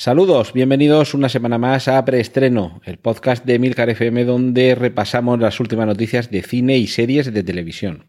Saludos, 0.00 0.52
bienvenidos 0.52 1.12
una 1.12 1.28
semana 1.28 1.58
más 1.58 1.88
a 1.88 2.04
Preestreno, 2.04 2.80
el 2.84 2.98
podcast 2.98 3.44
de 3.44 3.58
Milcar 3.58 3.90
FM 3.90 4.24
donde 4.26 4.76
repasamos 4.76 5.40
las 5.40 5.58
últimas 5.58 5.88
noticias 5.88 6.30
de 6.30 6.42
cine 6.42 6.78
y 6.78 6.86
series 6.86 7.34
de 7.34 7.42
televisión. 7.42 8.04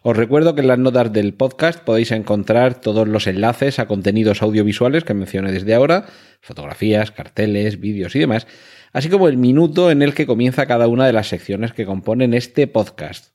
Os 0.00 0.16
recuerdo 0.16 0.54
que 0.54 0.62
en 0.62 0.68
las 0.68 0.78
notas 0.78 1.12
del 1.12 1.34
podcast 1.34 1.80
podéis 1.80 2.12
encontrar 2.12 2.80
todos 2.80 3.06
los 3.06 3.26
enlaces 3.26 3.78
a 3.78 3.84
contenidos 3.84 4.40
audiovisuales 4.40 5.04
que 5.04 5.12
mencioné 5.12 5.52
desde 5.52 5.74
ahora, 5.74 6.06
fotografías, 6.40 7.10
carteles, 7.10 7.78
vídeos 7.78 8.16
y 8.16 8.20
demás, 8.20 8.46
así 8.94 9.10
como 9.10 9.28
el 9.28 9.36
minuto 9.36 9.90
en 9.90 10.00
el 10.00 10.14
que 10.14 10.24
comienza 10.24 10.64
cada 10.64 10.88
una 10.88 11.06
de 11.06 11.12
las 11.12 11.28
secciones 11.28 11.74
que 11.74 11.84
componen 11.84 12.32
este 12.32 12.68
podcast. 12.68 13.34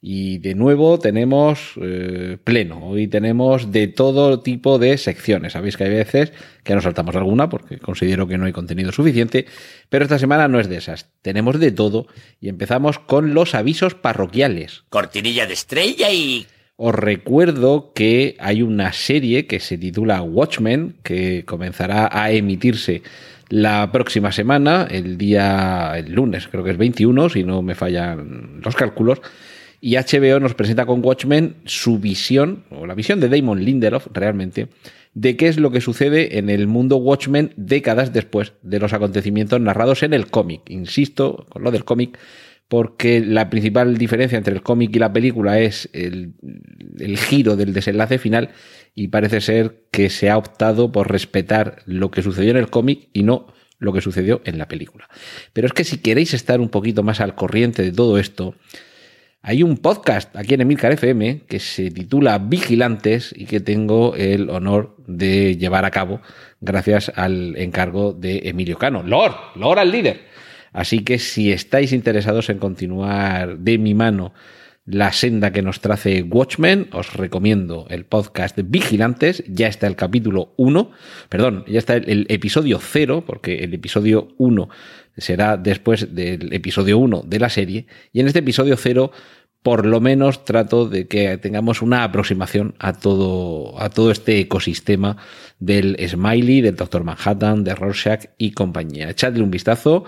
Y 0.00 0.38
de 0.38 0.54
nuevo 0.54 1.00
tenemos 1.00 1.72
eh, 1.82 2.38
pleno, 2.44 2.86
hoy 2.86 3.08
tenemos 3.08 3.72
de 3.72 3.88
todo 3.88 4.40
tipo 4.40 4.78
de 4.78 4.96
secciones. 4.96 5.54
Sabéis 5.54 5.76
que 5.76 5.84
hay 5.84 5.90
veces 5.90 6.32
que 6.62 6.74
nos 6.74 6.84
saltamos 6.84 7.16
alguna 7.16 7.48
porque 7.48 7.78
considero 7.78 8.28
que 8.28 8.38
no 8.38 8.46
hay 8.46 8.52
contenido 8.52 8.92
suficiente, 8.92 9.46
pero 9.88 10.04
esta 10.04 10.20
semana 10.20 10.46
no 10.46 10.60
es 10.60 10.68
de 10.68 10.76
esas. 10.76 11.10
Tenemos 11.20 11.58
de 11.58 11.72
todo 11.72 12.06
y 12.40 12.48
empezamos 12.48 13.00
con 13.00 13.34
los 13.34 13.56
avisos 13.56 13.94
parroquiales. 13.94 14.84
Cortinilla 14.88 15.46
de 15.46 15.54
estrella 15.54 16.12
y... 16.12 16.46
Os 16.80 16.94
recuerdo 16.94 17.92
que 17.92 18.36
hay 18.38 18.62
una 18.62 18.92
serie 18.92 19.48
que 19.48 19.58
se 19.58 19.78
titula 19.78 20.22
Watchmen, 20.22 20.94
que 21.02 21.44
comenzará 21.44 22.08
a 22.12 22.30
emitirse 22.30 23.02
la 23.48 23.90
próxima 23.90 24.30
semana, 24.30 24.86
el 24.88 25.18
día, 25.18 25.94
el 25.96 26.12
lunes, 26.12 26.46
creo 26.46 26.62
que 26.62 26.70
es 26.70 26.76
21, 26.76 27.30
si 27.30 27.42
no 27.42 27.62
me 27.62 27.74
fallan 27.74 28.60
los 28.62 28.76
cálculos. 28.76 29.20
Y 29.80 29.96
HBO 29.96 30.40
nos 30.40 30.54
presenta 30.54 30.86
con 30.86 31.04
Watchmen 31.04 31.56
su 31.64 31.98
visión, 31.98 32.64
o 32.70 32.86
la 32.86 32.94
visión 32.94 33.20
de 33.20 33.28
Damon 33.28 33.64
Lindelof 33.64 34.08
realmente, 34.12 34.68
de 35.14 35.36
qué 35.36 35.48
es 35.48 35.58
lo 35.58 35.70
que 35.70 35.80
sucede 35.80 36.38
en 36.38 36.50
el 36.50 36.66
mundo 36.66 36.96
Watchmen 36.96 37.52
décadas 37.56 38.12
después 38.12 38.52
de 38.62 38.78
los 38.78 38.92
acontecimientos 38.92 39.60
narrados 39.60 40.02
en 40.02 40.14
el 40.14 40.28
cómic. 40.28 40.62
Insisto 40.68 41.46
con 41.48 41.62
lo 41.62 41.70
del 41.70 41.84
cómic, 41.84 42.18
porque 42.68 43.20
la 43.20 43.48
principal 43.48 43.96
diferencia 43.96 44.36
entre 44.36 44.54
el 44.54 44.62
cómic 44.62 44.94
y 44.94 44.98
la 44.98 45.12
película 45.12 45.58
es 45.58 45.88
el, 45.92 46.34
el, 46.98 47.16
giro 47.16 47.56
del 47.56 47.72
desenlace 47.72 48.18
final 48.18 48.50
y 48.94 49.08
parece 49.08 49.40
ser 49.40 49.84
que 49.90 50.10
se 50.10 50.28
ha 50.28 50.36
optado 50.36 50.92
por 50.92 51.10
respetar 51.10 51.82
lo 51.86 52.10
que 52.10 52.22
sucedió 52.22 52.50
en 52.50 52.58
el 52.58 52.68
cómic 52.68 53.08
y 53.12 53.22
no 53.22 53.46
lo 53.78 53.92
que 53.92 54.00
sucedió 54.00 54.42
en 54.44 54.58
la 54.58 54.68
película. 54.68 55.08
Pero 55.52 55.66
es 55.66 55.72
que 55.72 55.84
si 55.84 55.98
queréis 55.98 56.34
estar 56.34 56.60
un 56.60 56.68
poquito 56.68 57.02
más 57.02 57.20
al 57.20 57.34
corriente 57.34 57.82
de 57.82 57.92
todo 57.92 58.18
esto, 58.18 58.54
hay 59.48 59.62
un 59.62 59.78
podcast 59.78 60.36
aquí 60.36 60.52
en 60.52 60.60
Emilcar 60.60 60.92
FM 60.92 61.44
que 61.48 61.58
se 61.58 61.90
titula 61.90 62.36
Vigilantes 62.36 63.34
y 63.34 63.46
que 63.46 63.60
tengo 63.60 64.14
el 64.14 64.50
honor 64.50 64.94
de 65.06 65.56
llevar 65.56 65.86
a 65.86 65.90
cabo 65.90 66.20
gracias 66.60 67.10
al 67.16 67.56
encargo 67.56 68.12
de 68.12 68.42
Emilio 68.44 68.76
Cano. 68.76 69.02
Lord, 69.02 69.36
Lord 69.56 69.78
al 69.78 69.90
líder. 69.90 70.20
Así 70.74 71.02
que 71.02 71.18
si 71.18 71.50
estáis 71.50 71.94
interesados 71.94 72.50
en 72.50 72.58
continuar 72.58 73.56
de 73.56 73.78
mi 73.78 73.94
mano 73.94 74.34
la 74.84 75.12
senda 75.12 75.50
que 75.50 75.62
nos 75.62 75.80
trace 75.80 76.22
Watchmen, 76.22 76.88
os 76.92 77.14
recomiendo 77.14 77.86
el 77.88 78.04
podcast 78.04 78.58
Vigilantes. 78.62 79.44
Ya 79.48 79.68
está 79.68 79.86
el 79.86 79.96
capítulo 79.96 80.52
1, 80.58 80.90
perdón, 81.30 81.64
ya 81.66 81.78
está 81.78 81.96
el, 81.96 82.08
el 82.08 82.26
episodio 82.28 82.78
0, 82.82 83.24
porque 83.26 83.64
el 83.64 83.72
episodio 83.72 84.28
1 84.36 84.68
será 85.18 85.56
después 85.56 86.14
del 86.14 86.52
episodio 86.52 86.98
1 86.98 87.24
de 87.26 87.38
la 87.38 87.50
serie. 87.50 87.86
Y 88.12 88.20
en 88.20 88.28
este 88.28 88.38
episodio 88.38 88.76
0 88.76 89.12
por 89.62 89.84
lo 89.84 90.00
menos 90.00 90.44
trato 90.44 90.88
de 90.88 91.06
que 91.06 91.36
tengamos 91.38 91.82
una 91.82 92.04
aproximación 92.04 92.74
a 92.78 92.92
todo, 92.92 93.80
a 93.80 93.90
todo 93.90 94.10
este 94.10 94.38
ecosistema 94.38 95.16
del 95.58 95.96
Smiley, 96.08 96.60
del 96.60 96.76
Doctor 96.76 97.04
Manhattan, 97.04 97.64
de 97.64 97.74
Rorschach 97.74 98.26
y 98.38 98.52
compañía. 98.52 99.10
Echadle 99.10 99.42
un 99.42 99.50
vistazo 99.50 100.04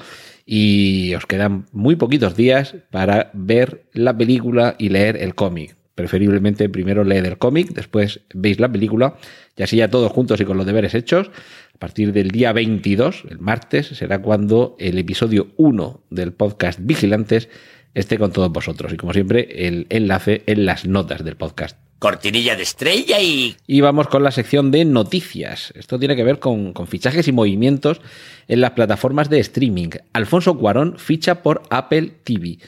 y 0.47 1.15
os 1.15 1.27
quedan 1.27 1.67
muy 1.73 1.97
poquitos 1.97 2.37
días 2.37 2.77
para 2.91 3.31
ver 3.35 3.85
la 3.93 4.17
película 4.17 4.77
y 4.79 4.89
leer 4.89 5.17
el 5.17 5.35
cómic. 5.35 5.77
Preferiblemente 5.95 6.69
primero 6.71 7.05
leed 7.05 7.27
el 7.27 7.37
cómic, 7.37 7.75
después 7.75 8.21
veis 8.33 8.59
la 8.59 8.73
película 8.73 9.17
y 9.57 9.63
así 9.63 9.77
ya 9.77 9.91
todos 9.91 10.11
juntos 10.11 10.41
y 10.41 10.47
con 10.47 10.57
los 10.57 10.65
deberes 10.65 10.95
hechos. 10.95 11.31
A 11.75 11.79
partir 11.79 12.13
del 12.13 12.31
día 12.31 12.53
22, 12.53 13.25
el 13.29 13.39
martes, 13.39 13.89
será 13.89 14.23
cuando 14.23 14.77
el 14.79 14.99
episodio 14.99 15.49
1 15.57 16.05
del 16.09 16.33
podcast 16.33 16.79
Vigilantes 16.83 17.51
esté 17.95 18.19
con 18.19 18.33
todos 18.33 18.51
vosotros. 18.51 18.93
Y 18.93 18.97
como 18.97 19.13
siempre, 19.13 19.67
el 19.67 19.87
enlace 19.91 20.43
en 20.47 20.65
las 20.67 20.87
notas 20.87 21.25
del 21.25 21.37
podcast. 21.37 21.79
Cortinilla 21.99 22.57
de 22.57 22.63
estrella 22.63 23.21
y... 23.21 23.57
Y 23.67 23.83
vamos 23.83 24.09
con 24.09 24.23
la 24.23 24.31
sección 24.31 24.71
de 24.71 24.87
noticias. 24.87 25.73
Esto 25.77 25.99
tiene 25.99 26.17
que 26.17 26.25
ver 26.25 26.39
con, 26.39 26.73
con 26.73 26.87
fichajes 26.87 27.29
y 27.29 27.33
movimientos 27.33 28.01
en 28.49 28.63
las 28.63 28.71
plataformas 28.71 29.29
de 29.29 29.41
streaming. 29.41 29.91
Alfonso 30.15 30.57
Cuarón 30.57 30.99
ficha 30.99 31.43
por 31.43 31.63
Apple 31.69 32.13
TV. 32.25 32.59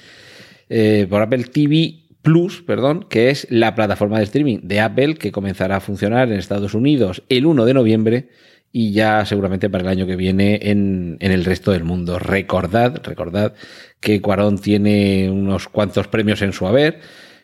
Eh, 0.68 1.06
por 1.08 1.22
Apple 1.22 1.44
TV 1.44 2.02
Plus, 2.22 2.62
perdón, 2.62 3.06
que 3.08 3.30
es 3.30 3.46
la 3.50 3.74
plataforma 3.74 4.18
de 4.18 4.24
streaming 4.24 4.60
de 4.62 4.80
Apple 4.80 5.14
que 5.14 5.32
comenzará 5.32 5.76
a 5.76 5.80
funcionar 5.80 6.30
en 6.30 6.38
Estados 6.38 6.74
Unidos 6.74 7.22
el 7.28 7.46
1 7.46 7.64
de 7.64 7.74
noviembre 7.74 8.28
y 8.72 8.92
ya 8.92 9.26
seguramente 9.26 9.68
para 9.68 9.84
el 9.84 9.88
año 9.88 10.06
que 10.06 10.16
viene 10.16 10.58
en, 10.62 11.18
en, 11.20 11.30
el 11.30 11.44
resto 11.44 11.72
del 11.72 11.84
mundo. 11.84 12.18
Recordad, 12.18 13.02
recordad 13.04 13.54
que 14.00 14.20
Cuarón 14.22 14.58
tiene 14.58 15.30
unos 15.30 15.68
cuantos 15.68 16.08
premios 16.08 16.40
en 16.42 16.54
su 16.54 16.66
haber. 16.66 17.00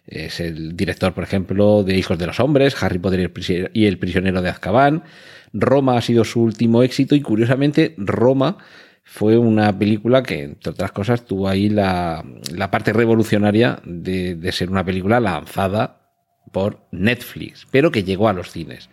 Es 0.07 0.41
el 0.41 0.75
director, 0.75 1.13
por 1.13 1.25
ejemplo, 1.25 1.85
de 1.85 1.97
Hijos 1.97 2.19
de 2.19 2.27
los 2.27 2.41
Hombres, 2.41 2.83
Harry 2.83 2.99
Potter 2.99 3.31
y 3.75 3.85
el 3.85 3.99
prisionero 3.99 4.41
de 4.41 4.49
Azkaban. 4.49 5.05
Roma 5.53 5.99
ha 5.99 6.03
sido 6.03 6.25
su 6.25 6.43
último 6.43 6.83
éxito 6.83 7.15
y 7.15 7.21
curiosamente 7.21 7.95
Roma 7.99 8.57
fue 9.05 9.37
una 9.37 9.79
película 9.79 10.23
que, 10.23 10.43
entre 10.43 10.73
otras 10.73 10.93
cosas, 10.93 11.27
tuvo 11.27 11.49
ahí 11.49 11.69
la, 11.69 12.25
la 12.55 12.71
parte 12.71 12.93
revolucionaria 12.93 13.81
de, 13.85 14.35
de 14.35 14.53
ser 14.53 14.71
una 14.71 14.85
película 14.85 15.21
lanzada 15.21 16.11
por 16.53 16.87
Netflix, 16.91 17.67
pero 17.71 17.91
que 17.91 18.05
llegó 18.05 18.29
a 18.29 18.33
los 18.33 18.51
cines. 18.51 18.89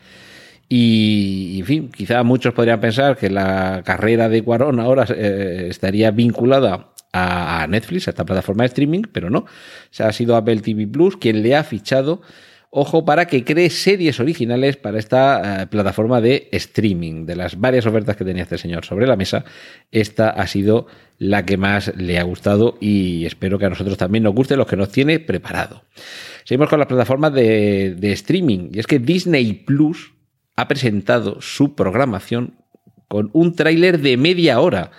Y, 0.67 1.59
en 1.59 1.65
fin, 1.65 1.91
quizá 1.95 2.23
muchos 2.23 2.53
podrían 2.53 2.79
pensar 2.79 3.17
que 3.17 3.29
la 3.29 3.83
carrera 3.85 4.29
de 4.29 4.43
Cuarón 4.43 4.79
ahora 4.79 5.05
eh, 5.09 5.67
estaría 5.69 6.11
vinculada 6.11 6.91
a, 7.13 7.67
Netflix, 7.69 8.07
a 8.07 8.11
esta 8.11 8.25
plataforma 8.25 8.63
de 8.63 8.67
streaming, 8.67 9.03
pero 9.11 9.29
no. 9.29 9.39
O 9.39 10.03
ha 10.03 10.11
sido 10.11 10.35
Apple 10.35 10.61
TV 10.61 10.87
Plus 10.87 11.17
quien 11.17 11.43
le 11.43 11.55
ha 11.55 11.63
fichado, 11.63 12.21
ojo, 12.71 13.05
para 13.05 13.27
que 13.27 13.43
cree 13.43 13.69
series 13.69 14.19
originales 14.19 14.75
para 14.75 14.97
esta 14.97 15.61
eh, 15.61 15.67
plataforma 15.67 16.19
de 16.19 16.49
streaming. 16.51 17.27
De 17.27 17.35
las 17.35 17.59
varias 17.59 17.85
ofertas 17.85 18.17
que 18.17 18.25
tenía 18.25 18.43
este 18.43 18.57
señor 18.57 18.85
sobre 18.85 19.05
la 19.05 19.15
mesa, 19.15 19.45
esta 19.91 20.31
ha 20.31 20.47
sido 20.47 20.87
la 21.19 21.45
que 21.45 21.57
más 21.57 21.95
le 21.95 22.17
ha 22.17 22.23
gustado 22.23 22.77
y 22.81 23.25
espero 23.25 23.57
que 23.59 23.67
a 23.67 23.69
nosotros 23.69 23.97
también 23.97 24.23
nos 24.23 24.33
guste 24.33 24.57
los 24.57 24.67
que 24.67 24.75
nos 24.75 24.91
tiene 24.91 25.19
preparado. 25.19 25.83
Seguimos 26.43 26.69
con 26.69 26.79
las 26.79 26.87
plataformas 26.87 27.33
de, 27.33 27.95
de 27.97 28.11
streaming. 28.11 28.71
Y 28.73 28.79
es 28.79 28.87
que 28.87 28.99
Disney 28.99 29.53
Plus 29.53 30.14
ha 30.55 30.67
presentado 30.67 31.41
su 31.41 31.75
programación 31.75 32.55
con 33.07 33.29
un 33.33 33.55
tráiler 33.55 33.99
de 33.99 34.17
media 34.17 34.59
hora. 34.59 34.91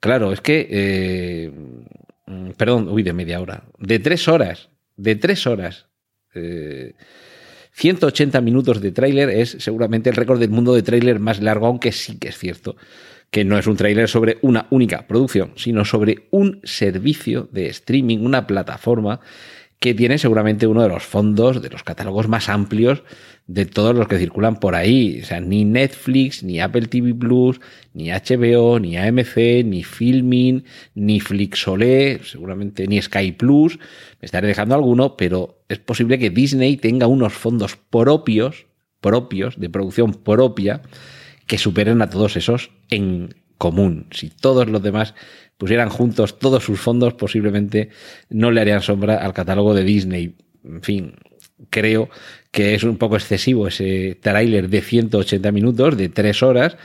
Claro, 0.00 0.32
es 0.32 0.40
que... 0.40 0.66
Eh, 0.70 1.52
perdón, 2.56 2.88
uy, 2.88 3.02
de 3.02 3.12
media 3.12 3.40
hora. 3.40 3.64
De 3.78 3.98
tres 3.98 4.28
horas. 4.28 4.68
De 4.96 5.16
tres 5.16 5.46
horas. 5.46 5.86
Eh, 6.34 6.94
180 7.72 8.40
minutos 8.40 8.80
de 8.80 8.92
tráiler 8.92 9.30
es 9.30 9.56
seguramente 9.58 10.10
el 10.10 10.16
récord 10.16 10.38
del 10.38 10.50
mundo 10.50 10.74
de 10.74 10.82
tráiler 10.82 11.18
más 11.18 11.40
largo, 11.40 11.66
aunque 11.66 11.92
sí 11.92 12.18
que 12.18 12.28
es 12.28 12.38
cierto 12.38 12.76
que 13.34 13.44
no 13.44 13.58
es 13.58 13.66
un 13.66 13.74
tráiler 13.74 14.08
sobre 14.08 14.38
una 14.42 14.68
única 14.70 15.08
producción, 15.08 15.54
sino 15.56 15.84
sobre 15.84 16.28
un 16.30 16.60
servicio 16.62 17.48
de 17.50 17.66
streaming, 17.66 18.18
una 18.18 18.46
plataforma 18.46 19.18
que 19.78 19.94
tiene 19.94 20.18
seguramente 20.18 20.66
uno 20.66 20.82
de 20.82 20.88
los 20.88 21.02
fondos, 21.02 21.60
de 21.60 21.68
los 21.68 21.82
catálogos 21.82 22.28
más 22.28 22.48
amplios 22.48 23.02
de 23.46 23.66
todos 23.66 23.94
los 23.94 24.08
que 24.08 24.18
circulan 24.18 24.58
por 24.58 24.74
ahí. 24.74 25.20
O 25.22 25.26
sea, 25.26 25.40
ni 25.40 25.64
Netflix, 25.64 26.42
ni 26.42 26.60
Apple 26.60 26.86
TV 26.86 27.14
Plus, 27.14 27.60
ni 27.92 28.08
HBO, 28.10 28.80
ni 28.80 28.96
AMC, 28.96 29.64
ni 29.64 29.84
Filmin, 29.84 30.64
ni 30.94 31.20
Flixolé, 31.20 32.20
seguramente 32.24 32.86
ni 32.86 33.00
Sky 33.00 33.32
Plus. 33.32 33.78
Me 34.20 34.26
estaré 34.26 34.48
dejando 34.48 34.74
alguno, 34.74 35.16
pero 35.16 35.62
es 35.68 35.78
posible 35.78 36.18
que 36.18 36.30
Disney 36.30 36.76
tenga 36.76 37.06
unos 37.06 37.34
fondos 37.34 37.76
propios, 37.76 38.66
propios, 39.00 39.60
de 39.60 39.68
producción 39.68 40.14
propia, 40.14 40.82
que 41.46 41.58
superen 41.58 42.00
a 42.00 42.08
todos 42.08 42.36
esos 42.36 42.70
en 42.88 43.34
común. 43.64 44.08
Si 44.10 44.28
todos 44.28 44.68
los 44.68 44.82
demás 44.82 45.14
pusieran 45.56 45.88
juntos 45.88 46.38
todos 46.38 46.62
sus 46.62 46.78
fondos, 46.78 47.14
posiblemente 47.14 47.88
no 48.28 48.50
le 48.50 48.60
harían 48.60 48.82
sombra 48.82 49.16
al 49.16 49.32
catálogo 49.32 49.72
de 49.72 49.84
Disney. 49.84 50.34
En 50.62 50.82
fin, 50.82 51.14
creo 51.70 52.10
que 52.50 52.74
es 52.74 52.84
un 52.84 52.98
poco 52.98 53.16
excesivo 53.16 53.66
ese 53.66 54.18
tráiler 54.20 54.68
de 54.68 54.82
180 54.82 55.50
minutos, 55.50 55.96
de 55.96 56.10
3 56.10 56.42
horas, 56.42 56.76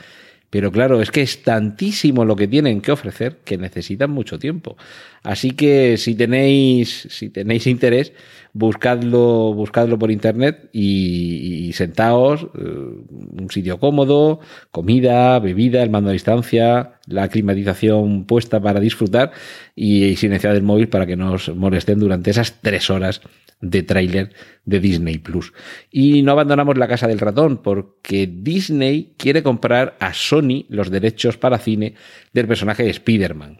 pero 0.50 0.72
claro, 0.72 1.00
es 1.00 1.12
que 1.12 1.22
es 1.22 1.42
tantísimo 1.44 2.24
lo 2.24 2.34
que 2.34 2.48
tienen 2.48 2.80
que 2.80 2.90
ofrecer 2.90 3.38
que 3.44 3.56
necesitan 3.56 4.10
mucho 4.10 4.38
tiempo. 4.38 4.76
Así 5.22 5.52
que 5.52 5.96
si 5.96 6.16
tenéis, 6.16 7.06
si 7.08 7.30
tenéis 7.30 7.68
interés, 7.68 8.12
buscadlo, 8.52 9.54
buscadlo 9.54 9.98
por 9.98 10.10
internet 10.10 10.68
y, 10.72 11.72
sentaos, 11.74 12.42
eh, 12.42 12.48
un 12.58 13.48
sitio 13.50 13.78
cómodo, 13.78 14.40
comida, 14.72 15.38
bebida, 15.38 15.82
el 15.82 15.90
mando 15.90 16.10
a 16.10 16.14
distancia, 16.14 16.94
la 17.10 17.28
climatización 17.28 18.24
puesta 18.24 18.60
para 18.60 18.80
disfrutar 18.80 19.32
y, 19.76 20.04
y 20.04 20.16
silenciad 20.16 20.56
el 20.56 20.62
móvil 20.62 20.88
para 20.88 21.06
que 21.06 21.16
no 21.16 21.36
molesten 21.54 21.98
durante 21.98 22.30
esas 22.30 22.60
tres 22.60 22.88
horas 22.90 23.20
de 23.60 23.82
tráiler 23.82 24.32
de 24.64 24.80
Disney 24.80 25.18
Plus. 25.18 25.52
Y 25.90 26.22
no 26.22 26.32
abandonamos 26.32 26.78
la 26.78 26.88
casa 26.88 27.06
del 27.06 27.18
ratón 27.18 27.58
porque 27.58 28.26
Disney 28.26 29.12
quiere 29.16 29.42
comprar 29.42 29.96
a 30.00 30.14
Sony 30.14 30.64
los 30.68 30.90
derechos 30.90 31.36
para 31.36 31.58
cine 31.58 31.94
del 32.32 32.46
personaje 32.46 32.82
de 32.82 32.90
Spider-Man. 32.90 33.58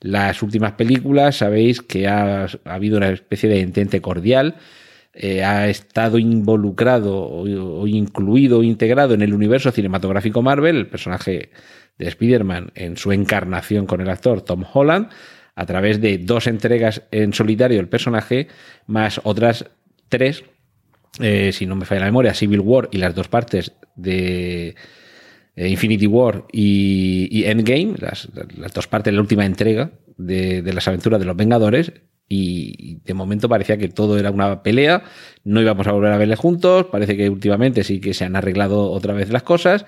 Las 0.00 0.42
últimas 0.42 0.72
películas, 0.72 1.36
sabéis 1.36 1.80
que 1.80 2.06
ha, 2.08 2.46
habido 2.64 2.98
una 2.98 3.10
especie 3.10 3.48
de 3.48 3.60
entente 3.60 4.00
cordial, 4.00 4.56
eh, 5.16 5.44
ha 5.44 5.68
estado 5.68 6.18
involucrado 6.18 7.16
o, 7.16 7.86
incluido 7.86 8.58
o 8.58 8.62
integrado 8.64 9.14
en 9.14 9.22
el 9.22 9.32
universo 9.32 9.70
cinematográfico 9.70 10.42
Marvel, 10.42 10.76
el 10.76 10.86
personaje 10.88 11.50
de 11.98 12.08
Spider-Man 12.08 12.72
en 12.74 12.96
su 12.96 13.12
encarnación 13.12 13.86
con 13.86 14.00
el 14.00 14.10
actor 14.10 14.42
Tom 14.42 14.64
Holland, 14.72 15.10
a 15.54 15.66
través 15.66 16.00
de 16.00 16.18
dos 16.18 16.48
entregas 16.48 17.02
en 17.12 17.32
solitario 17.32 17.76
del 17.76 17.88
personaje, 17.88 18.48
más 18.88 19.20
otras 19.22 19.66
tres, 20.08 20.42
eh, 21.20 21.52
si 21.52 21.64
no 21.64 21.76
me 21.76 21.84
falla 21.84 22.00
la 22.00 22.06
memoria, 22.06 22.34
Civil 22.34 22.58
War 22.58 22.88
y 22.90 22.98
las 22.98 23.14
dos 23.14 23.28
partes 23.28 23.70
de 23.94 24.74
eh, 25.54 25.68
Infinity 25.68 26.08
War 26.08 26.44
y, 26.50 27.44
Endgame, 27.44 27.94
las, 27.98 28.28
dos 28.74 28.88
partes 28.88 29.12
de 29.12 29.16
la 29.16 29.20
última 29.20 29.46
entrega 29.46 29.92
de 30.16 30.72
las 30.72 30.88
aventuras 30.88 31.20
de 31.20 31.26
los 31.26 31.36
Vengadores, 31.36 31.92
y 32.28 33.00
de 33.04 33.14
momento 33.14 33.48
parecía 33.48 33.76
que 33.76 33.88
todo 33.88 34.18
era 34.18 34.30
una 34.30 34.62
pelea, 34.62 35.02
no 35.44 35.60
íbamos 35.60 35.86
a 35.86 35.92
volver 35.92 36.12
a 36.12 36.18
verle 36.18 36.36
juntos, 36.36 36.86
parece 36.90 37.16
que 37.16 37.28
últimamente 37.28 37.84
sí 37.84 38.00
que 38.00 38.14
se 38.14 38.24
han 38.24 38.34
arreglado 38.34 38.90
otra 38.90 39.12
vez 39.12 39.30
las 39.30 39.42
cosas, 39.42 39.84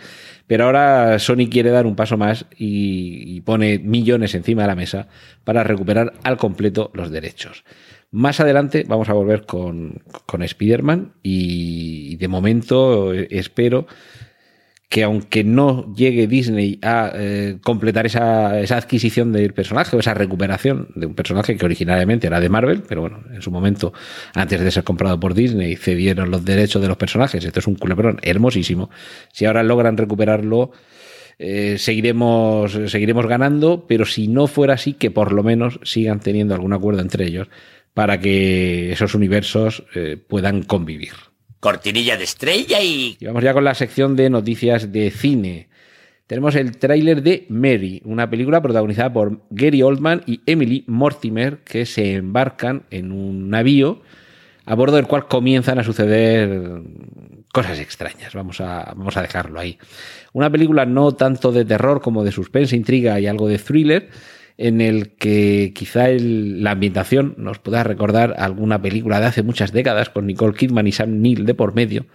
pero 0.47 0.65
ahora 0.65 1.19
Sony 1.19 1.49
quiere 1.51 1.71
dar 1.71 1.87
un 1.87 1.97
paso 1.97 2.17
más 2.17 2.47
y, 2.57 3.41
pone 3.43 3.79
millones 3.79 4.35
encima 4.35 4.63
de 4.63 4.69
la 4.69 4.75
mesa 4.75 5.09
para 5.45 5.63
recuperar 5.63 6.15
al 6.25 6.37
completo 6.37 6.91
los 6.95 7.11
derechos. 7.11 7.65
Más 8.11 8.41
adelante 8.41 8.85
vamos 8.87 9.09
a 9.09 9.13
volver 9.13 9.47
con, 9.47 10.03
con 10.27 10.43
Spider-Man 10.43 11.15
y 11.23 12.17
de 12.17 12.29
momento 12.29 13.13
eh, 13.13 13.29
espero 13.31 13.87
que 14.89 15.03
aunque 15.03 15.43
no 15.43 15.93
llegue 15.95 16.29
Disney 16.29 16.79
a 16.83 17.11
eh, 17.15 17.59
completar 17.63 18.07
esa, 18.07 18.61
esa, 18.61 18.77
adquisición 18.77 19.33
del 19.33 19.53
personaje 19.53 19.97
o 19.97 20.01
esa 20.01 20.15
recuperación 20.15 20.89
de 20.95 21.07
un 21.07 21.15
personaje 21.15 21.57
que 21.57 21.65
originariamente 21.65 22.29
era 22.29 22.39
de 22.39 22.49
Marvel, 22.49 22.83
pero 22.89 23.01
bueno, 23.01 23.25
en 23.33 23.43
su 23.43 23.51
momento, 23.51 23.93
antes 24.35 24.61
de 24.61 24.71
ser 24.71 24.85
comprado 24.85 25.19
por 25.19 25.35
Disney, 25.35 25.75
cedieron 25.77 26.31
los 26.31 26.45
derechos 26.45 26.81
de 26.83 26.89
los 26.89 26.97
personajes. 26.97 27.45
Esto 27.45 27.59
es 27.59 27.67
un 27.67 27.75
culebrón 27.75 28.21
hermosísimo. 28.23 28.91
Si 29.33 29.45
ahora 29.45 29.65
logran 29.65 29.97
recuperarlo, 29.97 30.71
eh, 31.39 31.77
seguiremos, 31.79 32.79
seguiremos 32.87 33.27
ganando, 33.27 33.87
pero 33.89 34.05
si 34.05 34.29
no 34.29 34.47
fuera 34.47 34.75
así, 34.75 34.93
que 34.93 35.11
por 35.11 35.33
lo 35.33 35.43
menos 35.43 35.81
sigan 35.83 36.21
teniendo 36.21 36.55
algún 36.55 36.73
acuerdo 36.73 37.01
entre 37.03 37.27
ellos 37.27 37.49
para 37.93 38.21
que 38.21 38.93
esos 38.93 39.15
universos 39.15 39.85
eh, 39.95 40.17
puedan 40.17 40.63
convivir 40.63 41.13
cortinilla 41.67 42.17
de 42.17 42.23
estrella 42.23 42.81
y... 42.81 43.17
Y 43.19 43.27
vamos 43.27 43.43
ya 43.43 43.53
con 43.53 43.65
la 43.65 43.75
sección 43.75 44.15
de 44.15 44.31
noticias 44.31 44.93
de 44.93 45.11
cine. 45.11 45.69
Tenemos 46.29 46.55
el 46.55 46.79
tráiler 46.79 47.25
de 47.25 47.45
Mary, 47.49 48.01
una 48.05 48.31
película 48.31 48.63
protagonizada 48.63 49.13
por 49.13 49.41
Gary 49.51 49.83
Oldman 49.83 50.23
y 50.27 50.43
Emily 50.47 50.85
Mortimer, 50.87 51.59
que 51.65 51.85
se 51.85 52.15
embarcan 52.15 52.85
en 52.93 53.11
un 53.11 53.51
navío 53.51 54.01
a 54.65 54.77
bordo 54.77 54.95
del 54.95 55.09
cual 55.09 55.27
comienzan 55.27 55.81
a 55.81 55.83
suceder 55.83 56.83
cosas 57.53 57.81
extrañas. 57.81 58.33
Vamos 58.33 58.61
a, 58.61 58.95
vamos 58.97 59.17
a 59.17 59.23
dejarlo 59.23 59.59
ahí. 59.59 59.77
Una 60.33 60.49
película 60.49 60.87
no 60.87 61.17
tanto 61.17 61.51
de 61.51 61.65
terror 61.65 62.01
como 62.01 62.23
de 62.23 62.31
suspense, 62.31 62.77
intriga 62.77 63.19
y 63.19 63.27
algo 63.27 63.49
de 63.49 63.59
thriller, 63.59 64.11
en 64.59 64.81
el 64.81 65.17
que 65.17 65.73
quizá 65.75 66.09
la 66.09 66.73
ambientación 66.73 67.35
nos 67.37 67.59
pueda 67.59 67.83
recordar 67.83 68.35
alguna 68.39 68.81
película 68.81 69.21
de 69.21 69.27
hace 69.27 69.43
muchas 69.43 69.73
décadas 69.73 70.09
con 70.09 70.27
Nicole 70.27 70.55
Kidman 70.55 70.87
y 70.87 70.93
Sam 70.93 71.21
Neill 71.21 71.45
de 71.45 71.55
por 71.55 71.75
medio. 71.75 72.07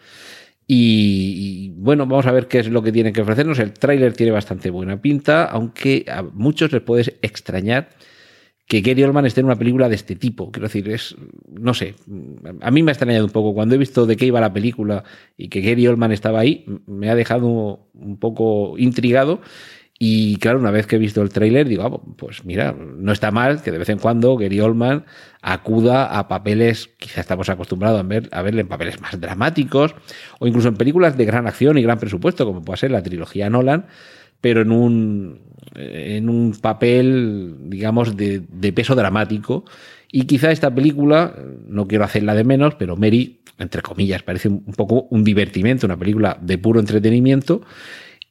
Y, 0.74 1.74
bueno, 1.76 2.06
vamos 2.06 2.28
a 2.28 2.32
ver 2.32 2.48
qué 2.48 2.60
es 2.60 2.70
lo 2.70 2.82
que 2.82 2.94
tiene 2.94 3.12
que 3.12 3.22
ofrecernos. 3.22 3.60
El 3.60 3.74
tráiler 3.74 4.14
tiene 4.14 4.32
bastante 4.32 4.70
buena 4.70 5.02
pinta, 5.02 5.44
aunque 5.44 6.06
a 6.08 6.24
muchos 6.24 6.72
les 6.72 6.82
puede 6.82 7.18
extrañar 7.22 7.90
que 8.68 8.80
Gary 8.80 9.04
Oldman 9.04 9.26
esté 9.26 9.42
en 9.42 9.48
una 9.48 9.58
película 9.58 9.90
de 9.90 9.96
este 9.96 10.16
tipo. 10.16 10.50
Quiero 10.50 10.70
decir, 10.70 10.88
es, 10.88 11.18
no 11.50 11.74
sé, 11.74 11.96
a 12.62 12.72
mí 12.72 12.84
me 12.84 12.92
ha 12.92 12.94
extrañado 12.94 13.26
un 13.26 13.32
poco. 13.32 13.54
Cuando 13.54 13.76
he 13.76 13.78
visto 13.78 14.06
de 14.06 14.16
qué 14.16 14.28
iba 14.28 14.40
la 14.40 14.54
película 14.54 15.04
y 15.36 15.50
que 15.50 15.60
Gary 15.60 15.86
Oldman 15.88 16.14
estaba 16.14 16.40
ahí, 16.40 16.64
me 16.88 17.10
ha 17.10 17.16
dejado 17.16 17.90
un 17.94 18.18
poco 18.18 18.78
intrigado 18.78 19.42
y 20.04 20.38
claro, 20.38 20.58
una 20.58 20.72
vez 20.72 20.88
que 20.88 20.96
he 20.96 21.00
visto 21.00 21.22
el 21.22 21.30
tráiler, 21.30 21.68
digo, 21.68 21.84
ah, 21.84 22.02
pues 22.18 22.44
mira, 22.44 22.76
no 22.76 23.12
está 23.12 23.30
mal 23.30 23.62
que 23.62 23.70
de 23.70 23.78
vez 23.78 23.88
en 23.90 24.00
cuando 24.00 24.36
Gary 24.36 24.60
Oldman 24.60 25.06
acuda 25.44 26.18
a 26.18 26.28
papeles, 26.28 26.90
quizá 26.98 27.22
estamos 27.22 27.50
acostumbrados 27.50 28.00
a, 28.00 28.04
ver, 28.04 28.28
a 28.32 28.42
verle 28.42 28.62
en 28.62 28.68
papeles 28.68 29.00
más 29.00 29.22
dramáticos, 29.22 29.94
o 30.40 30.48
incluso 30.48 30.70
en 30.70 30.74
películas 30.74 31.18
de 31.18 31.26
gran 31.26 31.46
acción 31.46 31.78
y 31.78 31.84
gran 31.84 32.00
presupuesto, 32.00 32.48
como 32.48 32.64
puede 32.64 32.78
ser 32.78 32.90
la 32.90 33.04
trilogía 33.04 33.48
Nolan, 33.52 33.86
pero 34.42 34.62
en 34.62 34.72
un, 34.72 35.42
en 35.76 36.30
un 36.30 36.54
papel, 36.60 37.58
digamos, 37.66 38.18
de, 38.18 38.40
de 38.40 38.74
peso 38.74 38.96
dramático. 38.96 39.66
Y 40.12 40.24
quizá 40.24 40.50
esta 40.50 40.74
película, 40.74 41.36
no 41.68 41.88
quiero 41.88 42.06
hacerla 42.06 42.34
de 42.34 42.44
menos, 42.44 42.74
pero 42.74 42.98
Mary, 42.98 43.42
entre 43.60 43.84
comillas, 43.84 44.24
parece 44.24 44.50
un 44.50 44.74
poco 44.76 45.04
un 45.12 45.24
divertimento, 45.24 45.86
una 45.86 46.00
película 46.00 46.40
de 46.42 46.58
puro 46.58 46.80
entretenimiento 46.80 47.62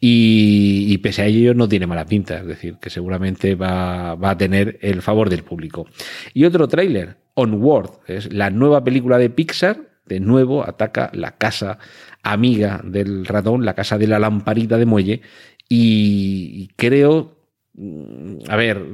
y, 0.00 0.96
pese 0.98 1.22
a 1.22 1.26
ello 1.26 1.52
no 1.52 1.68
tiene 1.68 1.86
mala 1.86 2.06
pinta, 2.06 2.38
es 2.38 2.46
decir, 2.46 2.76
que 2.80 2.88
seguramente 2.88 3.54
va, 3.54 4.14
va 4.14 4.30
a 4.30 4.38
tener 4.38 4.78
el 4.80 5.02
favor 5.02 5.28
del 5.28 5.44
público. 5.44 5.86
Y 6.32 6.44
otro 6.44 6.68
tráiler, 6.68 7.18
Onward, 7.34 8.00
es 8.06 8.32
la 8.32 8.48
nueva 8.48 8.82
película 8.82 9.18
de 9.18 9.28
Pixar, 9.28 9.90
de 10.06 10.20
nuevo 10.20 10.66
ataca 10.66 11.10
la 11.12 11.36
casa 11.36 11.78
amiga 12.22 12.80
del 12.82 13.26
ratón, 13.26 13.64
la 13.64 13.74
casa 13.74 13.98
de 13.98 14.06
la 14.06 14.18
lamparita 14.18 14.78
de 14.78 14.86
muelle, 14.86 15.20
y 15.68 16.68
creo, 16.76 17.36
mm, 17.74 18.38
a 18.48 18.56
ver, 18.56 18.84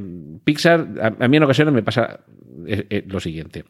Pixar, 0.45 1.17
a, 1.19 1.29
mí 1.29 1.37
en 1.37 1.43
ocasiones 1.45 1.73
me 1.73 1.83
pasa 1.83 2.21
eh, 2.67 2.87
eh, 2.91 3.05
lo 3.07 3.21
siguiente. 3.21 3.65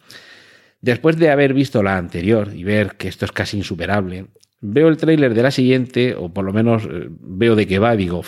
Después 0.80 1.16
de 1.16 1.30
haber 1.30 1.54
visto 1.54 1.82
la 1.82 1.96
anterior 1.96 2.50
y 2.54 2.64
ver 2.64 2.96
que 2.96 3.08
esto 3.08 3.24
es 3.24 3.32
casi 3.32 3.58
insuperable, 3.58 4.26
veo 4.60 4.88
el 4.88 4.96
tráiler 4.96 5.34
de 5.34 5.42
la 5.42 5.50
siguiente, 5.50 6.14
o 6.14 6.28
por 6.28 6.44
lo 6.44 6.52
menos 6.52 6.84
eh, 6.84 7.08
veo 7.08 7.54
de 7.56 7.66
qué 7.66 7.78
va, 7.78 7.96
digo, 7.96 8.22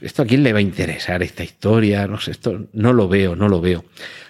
¿esto 0.00 0.22
a 0.22 0.26
quién 0.26 0.42
le 0.42 0.52
va 0.52 0.58
a 0.58 0.62
interesar 0.62 1.22
esta 1.22 1.44
historia? 1.44 2.06
No 2.06 2.18
sé, 2.18 2.32
esto 2.32 2.68
no 2.72 2.92
lo 2.92 3.08
veo, 3.08 3.36
no 3.36 3.48
lo 3.48 3.60
veo. 3.60 3.84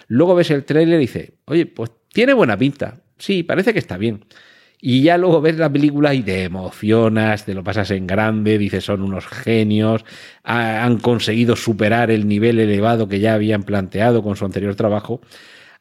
Luego 0.07 0.35
ves 0.35 0.51
el 0.51 0.63
tráiler 0.65 0.97
y 0.97 1.01
dices, 1.01 1.31
oye, 1.45 1.65
pues 1.65 1.91
tiene 2.11 2.33
buena 2.33 2.57
pinta. 2.57 3.01
Sí, 3.17 3.43
parece 3.43 3.73
que 3.73 3.79
está 3.79 3.97
bien. 3.97 4.25
Y 4.85 5.01
ya 5.01 5.17
luego 5.17 5.39
ves 5.39 5.57
la 5.57 5.71
película 5.71 6.13
y 6.13 6.23
te 6.23 6.43
emocionas, 6.43 7.45
te 7.45 7.53
lo 7.53 7.63
pasas 7.63 7.89
en 7.91 8.05
grande, 8.05 8.57
dices 8.57 8.83
son 8.83 9.01
unos 9.01 9.25
genios, 9.27 10.03
han 10.43 10.97
conseguido 10.97 11.55
superar 11.55 12.11
el 12.11 12.27
nivel 12.27 12.59
elevado 12.59 13.07
que 13.07 13.21
ya 13.21 13.33
habían 13.33 13.63
planteado 13.63 14.21
con 14.21 14.35
su 14.35 14.43
anterior 14.43 14.75
trabajo. 14.75 15.21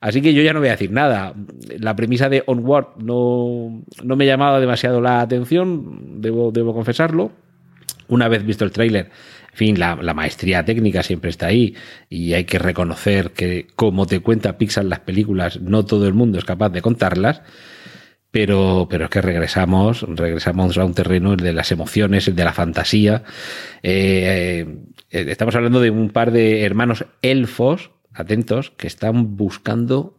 Así 0.03 0.21
que 0.21 0.35
yo 0.35 0.43
ya 0.43 0.53
no 0.53 0.59
voy 0.59 0.69
a 0.69 0.73
decir 0.73 0.91
nada. 0.91 1.33
La 1.79 1.95
premisa 1.95 2.29
de 2.29 2.43
Onward 2.47 2.97
no, 2.99 3.85
no 4.03 4.17
me 4.17 4.27
llamaba 4.27 4.59
demasiado 4.59 5.01
la 5.01 5.21
atención, 5.21 6.21
debo, 6.21 6.51
debo 6.51 6.75
confesarlo. 6.75 7.31
Una 8.09 8.27
vez 8.27 8.45
visto 8.45 8.65
el 8.65 8.73
tráiler, 8.73 9.11
en 9.53 9.57
fin, 9.57 9.79
la, 9.79 9.95
maestría 10.13 10.65
técnica 10.65 11.05
siempre 11.05 11.31
está 11.31 11.47
ahí 11.47 11.77
y 12.11 12.33
hay 12.35 12.45
que 12.45 12.59
reconocer 12.59 13.31
que 13.31 13.69
como 13.77 14.07
te 14.07 14.19
cuenta 14.19 14.59
Pixar 14.59 14.87
las 14.87 14.99
películas, 14.99 15.61
no 15.61 15.85
todo 15.85 16.09
el 16.09 16.15
mundo 16.15 16.37
es 16.37 16.45
capaz 16.45 16.71
de 16.71 16.83
contarlas. 16.83 17.43
Pero, 18.33 18.89
pero 18.91 19.05
es 19.05 19.11
que 19.11 19.21
regresamos, 19.21 20.03
regresamos 20.09 20.79
a 20.79 20.85
un 20.85 20.95
terreno 20.95 21.37
de 21.37 21.53
las 21.53 21.71
emociones, 21.71 22.27
el 22.27 22.35
de 22.35 22.45
la 22.45 22.53
fantasía. 22.53 23.23
Eh, 23.85 24.67
eh, 25.11 25.27
estamos 25.29 25.55
hablando 25.55 25.81
de 25.81 25.91
un 25.91 26.11
par 26.11 26.33
de 26.33 26.65
hermanos 26.65 27.05
elfos 27.21 27.91
atentos, 28.15 28.71
que 28.71 28.87
están 28.87 29.37
buscando 29.37 30.19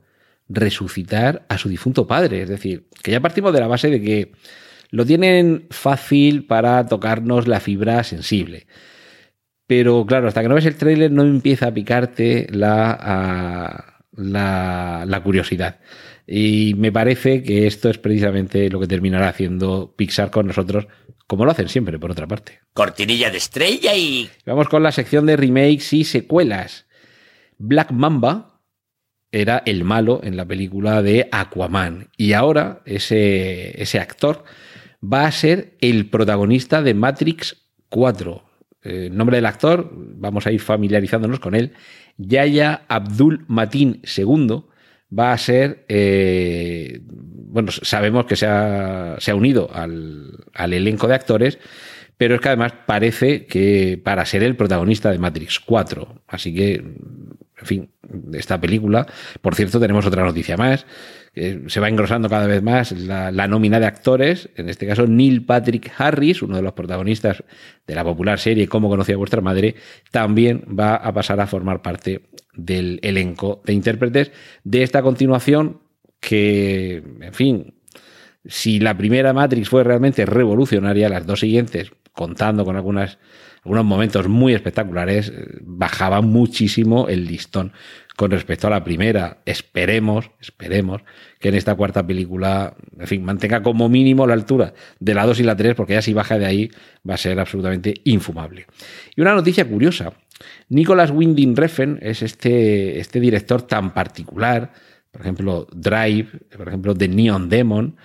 resucitar 0.50 1.46
a 1.50 1.58
su 1.58 1.70
difunto 1.70 2.08
padre. 2.08 2.44
Es 2.44 2.50
decir, 2.50 2.88
que 3.02 3.12
ya 3.12 3.22
partimos 3.22 3.54
de 3.54 3.60
la 3.60 3.68
base 3.68 3.90
de 3.90 4.02
que 4.02 4.32
lo 4.90 5.06
tienen 5.06 5.68
fácil 5.72 6.46
para 6.46 6.86
tocarnos 6.86 7.48
la 7.48 7.60
fibra 7.60 8.04
sensible. 8.04 8.68
Pero 9.66 10.06
claro, 10.06 10.28
hasta 10.28 10.42
que 10.42 10.50
no 10.50 10.56
ves 10.56 10.66
el 10.66 10.76
tráiler 10.76 11.12
no 11.12 11.24
empieza 11.24 11.68
a 11.68 11.74
picarte 11.74 12.48
la, 12.52 14.04
la, 14.12 15.06
la, 15.08 15.24
curiosidad. 15.24 15.80
Y 16.28 16.76
me 16.78 16.92
parece 16.92 17.44
que 17.44 17.66
esto 17.66 17.90
es 17.90 17.98
precisamente 17.98 18.70
lo 18.70 18.80
que 18.80 18.88
terminará 18.88 19.30
haciendo 19.30 19.96
Pixar 19.98 20.30
con 20.30 20.48
nosotros, 20.48 20.88
como 21.28 21.46
lo 21.46 21.52
hacen 21.52 21.70
siempre, 21.70 21.98
por 21.98 22.12
otra 22.12 22.28
parte. 22.28 22.60
Cortinilla 22.74 23.32
de 23.32 23.38
estrella 23.38 23.96
y... 23.96 24.30
Vamos 24.46 24.68
con 24.70 24.84
la 24.84 24.92
sección 24.92 25.26
de 25.26 25.38
remakes 25.38 25.92
y 25.94 26.04
secuelas. 26.04 26.86
Black 27.66 27.92
Mamba 27.92 28.60
era 29.32 29.64
el 29.66 29.86
malo 29.86 30.20
en 30.22 30.36
la 30.36 30.46
película 30.46 31.02
de 31.02 31.30
Aquaman. 31.32 32.10
Y 32.18 32.34
ahora 32.34 32.82
ese, 32.86 33.82
ese 33.82 34.00
actor 34.00 34.44
va 35.02 35.26
a 35.26 35.32
ser 35.32 35.78
el 35.80 36.10
protagonista 36.10 36.82
de 36.82 36.94
Matrix 36.94 37.56
4. 37.88 38.44
El 38.82 39.16
nombre 39.16 39.38
del 39.38 39.46
actor, 39.46 39.90
vamos 39.94 40.46
a 40.46 40.52
ir 40.52 40.60
familiarizándonos 40.60 41.40
con 41.40 41.56
él. 41.56 41.72
Yaya 42.18 42.84
Abdul 42.90 43.46
Matin 43.48 44.02
II 44.18 44.66
va 45.18 45.32
a 45.32 45.38
ser, 45.38 45.86
eh, 45.88 47.00
bueno, 47.08 47.72
sabemos 47.72 48.26
que 48.26 48.36
se 48.36 48.46
ha, 48.46 49.16
se 49.20 49.32
ha 49.32 49.36
unido 49.36 49.70
al, 49.74 50.38
al, 50.54 50.74
elenco 50.74 51.08
de 51.08 51.16
actores, 51.16 51.60
pero 52.18 52.36
es 52.36 52.42
que 52.42 52.50
además 52.50 52.74
parece 52.86 53.46
que 53.46 54.00
para 54.04 54.26
ser 54.26 54.44
el 54.44 54.56
protagonista 54.56 55.12
de 55.12 55.20
Matrix 55.20 55.60
4. 55.60 56.24
Así 56.28 56.54
que, 56.54 56.76
en 56.76 57.66
fin, 57.66 57.90
esta 58.34 58.60
película, 58.60 59.08
por 59.42 59.56
cierto, 59.56 59.80
tenemos 59.80 60.06
otra 60.06 60.24
noticia 60.24 60.58
más. 60.58 60.86
se 61.34 61.80
va 61.80 61.90
engrosando 61.90 62.30
cada 62.30 62.48
vez 62.48 62.62
más 62.62 62.92
la, 62.92 63.32
la, 63.32 63.48
nómina 63.48 63.80
de 63.80 63.88
actores, 63.88 64.50
en 64.56 64.70
este 64.70 64.86
caso 64.86 65.08
Neil 65.08 65.46
Patrick 65.46 65.92
Harris, 65.98 66.42
uno 66.42 66.58
de 66.58 66.62
los 66.62 66.74
protagonistas 66.74 67.44
de 67.88 67.96
la 67.96 68.04
popular 68.04 68.40
serie 68.40 68.68
Cómo 68.68 68.90
conocía 68.90 69.18
vuestra 69.18 69.42
madre, 69.42 69.76
también 70.12 70.64
va 70.80 70.96
a 70.96 71.14
pasar 71.14 71.40
a 71.40 71.48
formar 71.48 71.82
parte 71.82 72.22
del 72.54 73.00
elenco 73.02 73.62
de 73.66 73.74
intérpretes 73.74 74.32
de 74.64 74.84
esta 74.84 75.02
continuación 75.02 75.82
que, 76.20 77.04
en 77.20 77.34
fin, 77.34 77.74
si 78.46 78.80
la 78.80 78.98
primera 78.98 79.34
Matrix 79.34 79.70
fue 79.70 79.84
realmente 79.84 80.26
revolucionaria, 80.26 81.10
las 81.10 81.26
dos 81.26 81.40
siguientes, 81.40 81.92
contando 82.14 82.64
con 82.64 82.76
algunas, 82.76 83.18
algunos 83.64 83.86
momentos 83.86 84.28
muy 84.28 84.54
espectaculares, 84.54 85.34
bajaban 85.62 86.26
muchísimo 86.26 87.08
el 87.10 87.26
listón 87.26 87.74
con 88.16 88.32
respecto 88.32 88.68
a 88.68 88.70
la 88.70 88.84
primera. 88.84 89.42
Esperemos, 89.46 90.30
esperemos 90.40 91.02
que 91.40 91.50
en 91.50 91.56
esta 91.56 91.76
cuarta 91.76 92.06
película, 92.06 92.76
en 93.00 93.08
fin, 93.08 93.24
mantenga 93.24 93.64
como 93.64 93.90
mínimo 93.90 94.28
la 94.28 94.34
altura 94.34 94.74
de 95.00 95.14
la 95.14 95.26
2 95.26 95.40
y 95.40 95.44
la 95.44 95.56
3, 95.56 95.76
porque 95.76 95.94
ya 95.94 96.02
si 96.02 96.14
baja 96.14 96.38
de 96.38 96.46
ahí 96.46 96.72
va 97.08 97.16
a 97.16 97.18
ser 97.18 97.40
absolutamente 97.40 97.96
infumable. 98.04 98.68
Y 99.16 99.22
una 99.22 99.34
noticia 99.34 99.68
curiosa. 99.68 100.14
Nicolas 100.70 101.12
Winding 101.12 101.56
Refn 101.56 102.00
es 102.02 102.22
este, 102.22 103.00
este 103.00 103.20
director 103.20 103.62
tan 103.62 103.94
particular, 103.94 104.72
por 105.12 105.22
ejemplo, 105.22 105.68
Drive, 105.74 106.28
por 106.58 106.68
ejemplo, 106.68 106.96
The 106.96 107.08
Neon 107.08 107.48
Demon, 107.48 107.96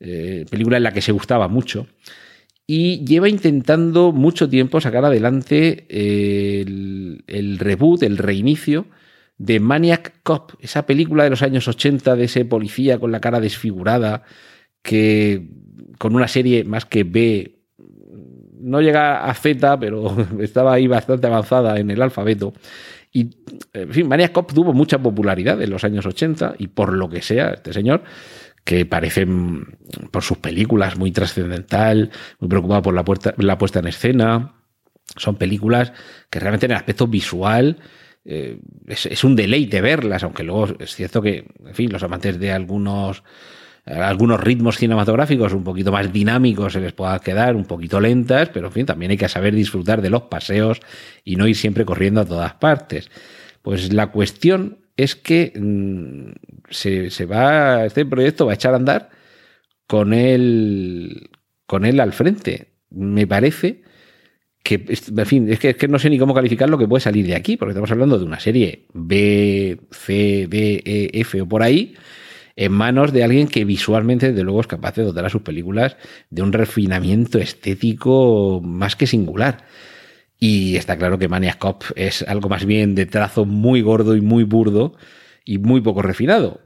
eh, 0.00 0.44
película 0.50 0.76
en 0.76 0.84
la 0.84 0.92
que 0.92 1.00
se 1.00 1.12
gustaba 1.12 1.48
mucho, 1.48 1.86
y 2.70 3.02
lleva 3.06 3.30
intentando 3.30 4.12
mucho 4.12 4.46
tiempo 4.46 4.78
sacar 4.78 5.02
adelante 5.02 5.86
el, 5.88 7.24
el 7.26 7.58
reboot, 7.58 8.02
el 8.02 8.18
reinicio 8.18 8.84
de 9.38 9.58
Maniac 9.58 10.20
Cop, 10.22 10.52
esa 10.60 10.84
película 10.84 11.24
de 11.24 11.30
los 11.30 11.40
años 11.40 11.66
80 11.66 12.14
de 12.14 12.24
ese 12.24 12.44
policía 12.44 12.98
con 12.98 13.10
la 13.10 13.20
cara 13.20 13.40
desfigurada, 13.40 14.22
que 14.82 15.48
con 15.96 16.14
una 16.14 16.28
serie 16.28 16.64
más 16.64 16.84
que 16.84 17.04
B 17.04 17.58
no 18.60 18.82
llega 18.82 19.24
a 19.24 19.32
Z, 19.32 19.80
pero 19.80 20.14
estaba 20.38 20.74
ahí 20.74 20.86
bastante 20.86 21.26
avanzada 21.26 21.80
en 21.80 21.90
el 21.90 22.02
alfabeto. 22.02 22.52
Y, 23.10 23.30
en 23.72 23.90
fin, 23.90 24.06
Maniac 24.06 24.32
Cop 24.32 24.52
tuvo 24.52 24.74
mucha 24.74 24.98
popularidad 24.98 25.62
en 25.62 25.70
los 25.70 25.84
años 25.84 26.04
80 26.04 26.56
y 26.58 26.68
por 26.68 26.92
lo 26.92 27.08
que 27.08 27.22
sea, 27.22 27.52
este 27.52 27.72
señor, 27.72 28.02
que 28.68 28.84
parece 28.84 29.24
mm, 29.24 29.64
por 30.10 30.22
sus 30.22 30.36
películas 30.36 30.98
muy 30.98 31.10
trascendental, 31.10 32.10
muy 32.38 32.50
preocupado 32.50 32.82
por 32.82 32.94
la, 32.94 33.02
puesta, 33.02 33.32
la 33.38 33.56
puesta 33.56 33.78
en 33.78 33.86
escena, 33.86 34.56
son 35.16 35.36
películas 35.36 35.94
que 36.28 36.38
realmente 36.38 36.66
en 36.66 36.72
el 36.72 36.76
aspecto 36.76 37.06
visual 37.06 37.78
eh, 38.26 38.60
es, 38.86 39.06
es, 39.06 39.24
un 39.24 39.36
deleite 39.36 39.80
verlas, 39.80 40.22
aunque 40.22 40.42
luego 40.42 40.66
es 40.80 40.94
cierto 40.94 41.22
que, 41.22 41.46
en 41.64 41.74
fin, 41.74 41.90
los 41.90 42.02
amantes 42.02 42.38
de 42.38 42.52
algunos 42.52 43.22
algunos 43.86 44.38
ritmos 44.38 44.76
cinematográficos 44.76 45.54
un 45.54 45.64
poquito 45.64 45.90
más 45.90 46.12
dinámicos 46.12 46.74
se 46.74 46.80
les 46.80 46.92
pueda 46.92 47.18
quedar 47.20 47.56
un 47.56 47.64
poquito 47.64 48.00
lentas, 48.00 48.50
pero 48.50 48.66
en 48.66 48.72
fin, 48.74 48.84
también 48.84 49.12
hay 49.12 49.16
que 49.16 49.30
saber 49.30 49.54
disfrutar 49.54 50.02
de 50.02 50.10
los 50.10 50.24
paseos 50.24 50.80
y 51.24 51.36
no 51.36 51.46
ir 51.46 51.56
siempre 51.56 51.86
corriendo 51.86 52.20
a 52.20 52.26
todas 52.26 52.52
partes. 52.52 53.10
Pues 53.62 53.94
la 53.94 54.08
cuestión 54.08 54.76
es 54.98 55.14
que 55.14 55.52
mmm, 55.56 56.32
se, 56.68 57.10
se, 57.10 57.24
va, 57.24 57.86
este 57.86 58.04
proyecto 58.04 58.44
va 58.44 58.52
a 58.52 58.56
echar 58.56 58.74
a 58.74 58.76
andar 58.76 59.10
con 59.86 60.12
él, 60.12 61.30
con 61.66 61.86
él 61.86 62.00
al 62.00 62.12
frente. 62.12 62.72
Me 62.90 63.26
parece 63.26 63.82
que, 64.62 64.84
en 64.84 65.26
fin, 65.26 65.50
es 65.50 65.60
que, 65.60 65.70
es 65.70 65.76
que 65.76 65.88
no 65.88 66.00
sé 66.00 66.10
ni 66.10 66.18
cómo 66.18 66.34
calificar 66.34 66.68
lo 66.68 66.76
que 66.76 66.88
puede 66.88 67.00
salir 67.00 67.26
de 67.26 67.36
aquí, 67.36 67.56
porque 67.56 67.70
estamos 67.70 67.92
hablando 67.92 68.18
de 68.18 68.24
una 68.24 68.40
serie 68.40 68.86
B, 68.92 69.80
C, 69.92 70.46
D, 70.48 70.82
E, 70.84 71.20
F 71.20 71.40
o 71.40 71.48
por 71.48 71.62
ahí, 71.62 71.94
en 72.56 72.72
manos 72.72 73.12
de 73.12 73.22
alguien 73.22 73.46
que 73.46 73.64
visualmente, 73.64 74.30
desde 74.30 74.42
luego, 74.42 74.60
es 74.60 74.66
capaz 74.66 74.96
de 74.96 75.04
dotar 75.04 75.24
a 75.24 75.30
sus 75.30 75.42
películas 75.42 75.96
de 76.28 76.42
un 76.42 76.52
refinamiento 76.52 77.38
estético 77.38 78.60
más 78.64 78.96
que 78.96 79.06
singular. 79.06 79.64
Y 80.38 80.76
está 80.76 80.96
claro 80.96 81.18
que 81.18 81.28
Maniac 81.28 81.58
Cop 81.58 81.82
es 81.96 82.22
algo 82.22 82.48
más 82.48 82.64
bien 82.64 82.94
de 82.94 83.06
trazo 83.06 83.44
muy 83.44 83.82
gordo 83.82 84.16
y 84.16 84.20
muy 84.20 84.44
burdo 84.44 84.94
y 85.44 85.58
muy 85.58 85.80
poco 85.80 86.02
refinado. 86.02 86.60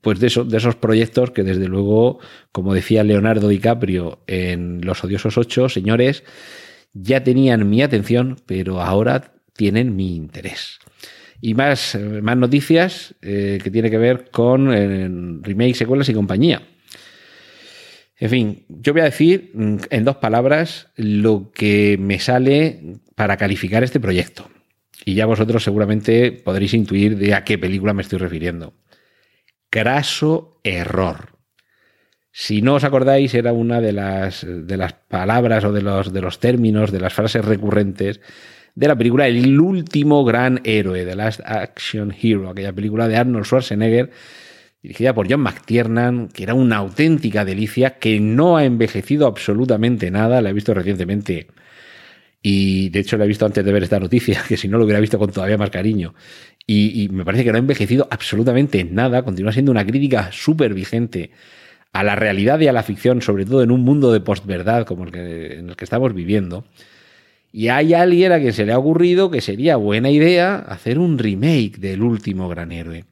Pues 0.00 0.20
de, 0.20 0.26
eso, 0.26 0.44
de 0.44 0.58
esos 0.58 0.76
proyectos 0.76 1.30
que 1.30 1.42
desde 1.42 1.66
luego, 1.66 2.18
como 2.52 2.74
decía 2.74 3.04
Leonardo 3.04 3.48
DiCaprio 3.48 4.22
en 4.26 4.82
Los 4.82 5.02
Odiosos 5.02 5.38
8, 5.38 5.70
señores, 5.70 6.24
ya 6.92 7.24
tenían 7.24 7.68
mi 7.70 7.80
atención, 7.80 8.36
pero 8.44 8.82
ahora 8.82 9.32
tienen 9.54 9.96
mi 9.96 10.14
interés. 10.14 10.78
Y 11.40 11.54
más, 11.54 11.98
más 12.22 12.36
noticias 12.36 13.14
eh, 13.22 13.58
que 13.62 13.70
tiene 13.70 13.90
que 13.90 13.98
ver 13.98 14.30
con 14.30 14.72
eh, 14.72 15.08
remakes, 15.42 15.78
secuelas 15.78 16.08
y 16.10 16.14
compañía. 16.14 16.62
En 18.24 18.30
fin, 18.30 18.64
yo 18.70 18.94
voy 18.94 19.02
a 19.02 19.10
decir 19.12 19.50
mm, 19.52 19.76
en 19.90 20.04
dos 20.04 20.16
palabras 20.16 20.88
lo 20.96 21.52
que 21.52 21.98
me 22.00 22.18
sale 22.18 22.80
para 23.14 23.36
calificar 23.36 23.84
este 23.84 24.00
proyecto. 24.00 24.48
Y 25.04 25.12
ya 25.12 25.26
vosotros 25.26 25.62
seguramente 25.62 26.32
podréis 26.32 26.72
intuir 26.72 27.18
de 27.18 27.34
a 27.34 27.44
qué 27.44 27.58
película 27.58 27.92
me 27.92 28.00
estoy 28.00 28.18
refiriendo. 28.18 28.72
Craso 29.68 30.58
error. 30.64 31.36
Si 32.32 32.62
no 32.62 32.76
os 32.76 32.84
acordáis, 32.84 33.34
era 33.34 33.52
una 33.52 33.82
de 33.82 33.92
las, 33.92 34.46
de 34.48 34.76
las 34.78 34.94
palabras 34.94 35.62
o 35.64 35.72
de 35.72 35.82
los, 35.82 36.10
de 36.10 36.22
los 36.22 36.40
términos, 36.40 36.92
de 36.92 37.00
las 37.00 37.12
frases 37.12 37.44
recurrentes 37.44 38.22
de 38.74 38.88
la 38.88 38.96
película 38.96 39.28
El 39.28 39.60
último 39.60 40.24
gran 40.24 40.62
héroe, 40.64 41.04
The 41.04 41.14
Last 41.14 41.40
Action 41.44 42.10
Hero, 42.18 42.48
aquella 42.48 42.72
película 42.72 43.06
de 43.06 43.18
Arnold 43.18 43.44
Schwarzenegger, 43.44 44.12
dirigida 44.84 45.14
por 45.14 45.30
John 45.30 45.40
McTiernan, 45.40 46.28
que 46.28 46.42
era 46.42 46.52
una 46.52 46.76
auténtica 46.76 47.46
delicia, 47.46 47.98
que 47.98 48.20
no 48.20 48.58
ha 48.58 48.66
envejecido 48.66 49.26
absolutamente 49.26 50.10
nada, 50.10 50.42
la 50.42 50.50
he 50.50 50.52
visto 50.52 50.74
recientemente. 50.74 51.46
Y 52.42 52.90
de 52.90 53.00
hecho 53.00 53.16
la 53.16 53.24
he 53.24 53.26
visto 53.26 53.46
antes 53.46 53.64
de 53.64 53.72
ver 53.72 53.82
esta 53.82 53.98
noticia, 53.98 54.42
que 54.48 54.58
si 54.58 54.68
no 54.68 54.76
lo 54.76 54.84
hubiera 54.84 55.00
visto 55.00 55.18
con 55.18 55.32
todavía 55.32 55.56
más 55.56 55.70
cariño. 55.70 56.14
Y, 56.66 57.08
me 57.10 57.24
parece 57.24 57.44
que 57.44 57.50
no 57.50 57.56
ha 57.56 57.60
envejecido 57.60 58.06
absolutamente 58.10 58.84
nada, 58.84 59.22
continúa 59.22 59.52
siendo 59.52 59.72
una 59.72 59.86
crítica 59.86 60.28
súper 60.32 60.74
vigente 60.74 61.30
a 61.94 62.02
la 62.02 62.14
realidad 62.14 62.60
y 62.60 62.66
a 62.66 62.72
la 62.74 62.82
ficción, 62.82 63.22
sobre 63.22 63.46
todo 63.46 63.62
en 63.62 63.70
un 63.70 63.80
mundo 63.80 64.12
de 64.12 64.20
postverdad 64.20 64.84
como 64.84 65.04
el 65.04 65.12
que, 65.12 65.60
en 65.60 65.70
el 65.70 65.76
que 65.76 65.84
estamos 65.84 66.12
viviendo. 66.12 66.66
Y 67.52 67.68
hay 67.68 67.94
alguien 67.94 68.32
a 68.32 68.38
quien 68.38 68.52
se 68.52 68.66
le 68.66 68.72
ha 68.72 68.78
ocurrido 68.78 69.30
que 69.30 69.40
sería 69.40 69.76
buena 69.76 70.10
idea 70.10 70.56
hacer 70.56 70.98
un 70.98 71.18
remake 71.18 71.78
del 71.78 72.02
último 72.02 72.50
gran 72.50 72.70
héroe. 72.70 73.06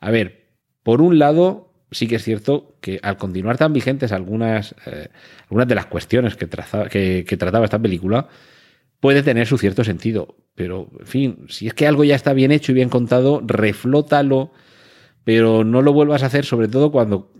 A 0.00 0.12
ver, 0.12 0.47
por 0.88 1.02
un 1.02 1.18
lado, 1.18 1.70
sí 1.90 2.06
que 2.06 2.16
es 2.16 2.24
cierto 2.24 2.74
que 2.80 2.98
al 3.02 3.18
continuar 3.18 3.58
tan 3.58 3.74
vigentes 3.74 4.10
algunas, 4.10 4.74
eh, 4.86 5.08
algunas 5.42 5.68
de 5.68 5.74
las 5.74 5.84
cuestiones 5.84 6.34
que, 6.34 6.48
que 7.28 7.36
trataba 7.36 7.66
esta 7.66 7.78
película, 7.78 8.28
puede 8.98 9.22
tener 9.22 9.46
su 9.46 9.58
cierto 9.58 9.84
sentido. 9.84 10.36
Pero, 10.54 10.88
en 10.98 11.06
fin, 11.06 11.44
si 11.50 11.66
es 11.66 11.74
que 11.74 11.86
algo 11.86 12.04
ya 12.04 12.14
está 12.14 12.32
bien 12.32 12.52
hecho 12.52 12.72
y 12.72 12.76
bien 12.76 12.88
contado, 12.88 13.42
reflótalo, 13.44 14.50
pero 15.24 15.62
no 15.62 15.82
lo 15.82 15.92
vuelvas 15.92 16.22
a 16.22 16.26
hacer, 16.28 16.46
sobre 16.46 16.68
todo 16.68 16.90
cuando 16.90 17.32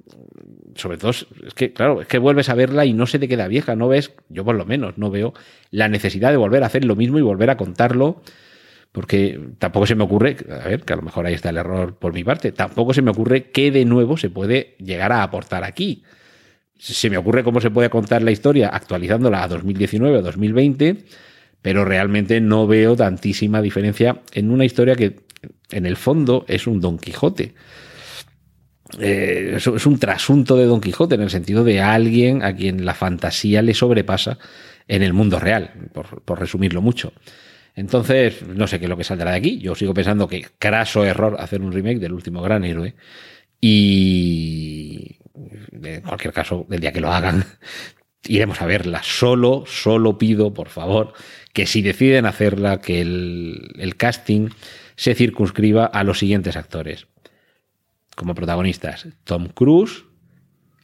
sobre 0.74 0.98
todo, 0.98 1.12
es 1.12 1.26
que, 1.56 1.72
claro, 1.72 2.02
es 2.02 2.06
que 2.06 2.18
vuelves 2.18 2.50
a 2.50 2.54
verla 2.54 2.84
y 2.84 2.92
no 2.92 3.06
se 3.06 3.18
te 3.18 3.28
queda 3.28 3.48
vieja, 3.48 3.76
no 3.76 3.88
ves, 3.88 4.12
yo 4.28 4.44
por 4.44 4.56
lo 4.56 4.66
menos 4.66 4.98
no 4.98 5.10
veo 5.10 5.32
la 5.70 5.88
necesidad 5.88 6.32
de 6.32 6.36
volver 6.36 6.64
a 6.64 6.66
hacer 6.66 6.84
lo 6.84 6.96
mismo 6.96 7.18
y 7.18 7.22
volver 7.22 7.48
a 7.48 7.56
contarlo, 7.56 8.20
porque 8.92 9.38
tampoco 9.58 9.86
se 9.86 9.94
me 9.94 10.04
ocurre, 10.04 10.36
a 10.50 10.68
ver, 10.68 10.82
que 10.82 10.92
a 10.92 10.96
lo 10.96 11.02
mejor 11.02 11.26
ahí 11.26 11.34
está 11.34 11.50
el 11.50 11.58
error 11.58 11.96
por 11.98 12.12
mi 12.12 12.24
parte, 12.24 12.52
tampoco 12.52 12.94
se 12.94 13.02
me 13.02 13.10
ocurre 13.10 13.50
qué 13.50 13.70
de 13.70 13.84
nuevo 13.84 14.16
se 14.16 14.30
puede 14.30 14.76
llegar 14.78 15.12
a 15.12 15.22
aportar 15.22 15.64
aquí. 15.64 16.02
Se 16.76 17.10
me 17.10 17.16
ocurre 17.16 17.44
cómo 17.44 17.60
se 17.60 17.70
puede 17.70 17.90
contar 17.90 18.22
la 18.22 18.30
historia 18.30 18.68
actualizándola 18.68 19.42
a 19.42 19.48
2019 19.48 20.18
o 20.18 20.22
2020, 20.22 21.04
pero 21.60 21.84
realmente 21.84 22.40
no 22.40 22.66
veo 22.66 22.96
tantísima 22.96 23.60
diferencia 23.60 24.22
en 24.32 24.50
una 24.50 24.64
historia 24.64 24.94
que 24.94 25.16
en 25.70 25.86
el 25.86 25.96
fondo 25.96 26.44
es 26.48 26.66
un 26.66 26.80
Don 26.80 26.98
Quijote 26.98 27.54
eh, 28.98 29.54
es, 29.56 29.86
un 29.86 29.98
trasunto 29.98 30.56
de 30.56 30.64
Don 30.64 30.80
Quijote 30.80 31.16
en 31.16 31.20
el 31.20 31.30
sentido 31.30 31.62
de 31.62 31.80
alguien 31.80 32.42
a 32.42 32.54
quien 32.54 32.86
la 32.86 32.94
fantasía 32.94 33.60
le 33.60 33.74
sobrepasa 33.74 34.38
en 34.86 35.02
el 35.02 35.12
mundo 35.12 35.38
real, 35.38 35.90
por 36.24 36.40
resumirlo 36.40 36.80
mucho. 36.80 37.12
Entonces, 37.74 38.46
no 38.46 38.66
sé 38.66 38.78
qué 38.78 38.86
es 38.86 38.88
lo 38.88 38.96
que 38.96 39.04
saldrá 39.04 39.30
de 39.30 39.36
aquí. 39.36 39.58
Yo 39.58 39.74
sigo 39.74 39.94
pensando 39.94 40.28
que 40.28 40.46
craso 40.58 41.04
error 41.04 41.36
hacer 41.38 41.60
un 41.62 41.72
remake 41.72 41.98
del 41.98 42.12
último 42.12 42.42
gran 42.42 42.64
héroe. 42.64 42.94
Y 43.60 45.16
en 45.82 46.02
cualquier 46.02 46.32
caso, 46.32 46.66
el 46.70 46.80
día 46.80 46.92
que 46.92 47.00
lo 47.00 47.12
hagan, 47.12 47.44
iremos 48.26 48.60
a 48.60 48.66
verla. 48.66 49.02
Solo, 49.02 49.64
solo 49.66 50.18
pido, 50.18 50.54
por 50.54 50.68
favor, 50.68 51.12
que 51.52 51.66
si 51.66 51.82
deciden 51.82 52.26
hacerla, 52.26 52.80
que 52.80 53.00
el, 53.00 53.72
el 53.78 53.96
casting 53.96 54.50
se 54.96 55.14
circunscriba 55.14 55.86
a 55.86 56.04
los 56.04 56.18
siguientes 56.18 56.56
actores. 56.56 57.06
Como 58.16 58.34
protagonistas, 58.34 59.06
Tom 59.24 59.48
Cruise, 59.48 60.04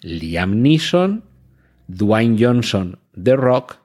Liam 0.03 0.62
Neeson, 0.62 1.25
Dwayne 1.88 2.37
Johnson, 2.38 2.99
The 3.21 3.37
Rock 3.37 3.79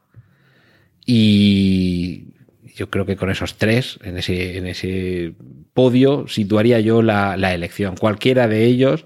y 1.05 2.33
yo 2.75 2.89
creo 2.89 3.05
que 3.05 3.15
con 3.15 3.29
esos 3.29 3.57
tres, 3.57 3.99
en 4.03 4.17
ese, 4.17 4.57
en 4.57 4.67
ese 4.67 5.33
podio, 5.73 6.27
situaría 6.27 6.79
yo 6.79 7.01
la, 7.01 7.37
la 7.37 7.53
elección. 7.53 7.95
Cualquiera 7.95 8.47
de 8.47 8.65
ellos 8.65 9.05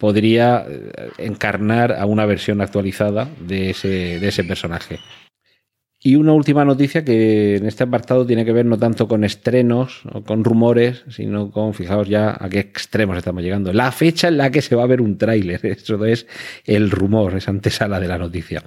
podría 0.00 0.64
eh, 0.68 1.10
encarnar 1.18 1.92
a 1.92 2.06
una 2.06 2.26
versión 2.26 2.60
actualizada 2.60 3.28
de 3.38 3.70
ese, 3.70 4.18
de 4.18 4.28
ese 4.28 4.42
personaje. 4.44 4.98
Y 6.02 6.16
una 6.16 6.32
última 6.32 6.64
noticia 6.64 7.04
que 7.04 7.56
en 7.56 7.66
este 7.66 7.84
apartado 7.84 8.26
tiene 8.26 8.46
que 8.46 8.54
ver 8.54 8.64
no 8.64 8.78
tanto 8.78 9.06
con 9.06 9.22
estrenos 9.22 10.00
o 10.10 10.22
con 10.24 10.42
rumores, 10.44 11.04
sino 11.10 11.50
con, 11.50 11.74
fijaos 11.74 12.08
ya 12.08 12.34
a 12.40 12.48
qué 12.48 12.58
extremos 12.58 13.18
estamos 13.18 13.42
llegando. 13.42 13.70
La 13.74 13.92
fecha 13.92 14.28
en 14.28 14.38
la 14.38 14.50
que 14.50 14.62
se 14.62 14.74
va 14.74 14.84
a 14.84 14.86
ver 14.86 15.02
un 15.02 15.18
tráiler, 15.18 15.60
eso 15.66 16.02
es 16.06 16.26
el 16.64 16.90
rumor, 16.90 17.36
esa 17.36 17.50
antesala 17.50 18.00
de 18.00 18.08
la 18.08 18.16
noticia. 18.16 18.62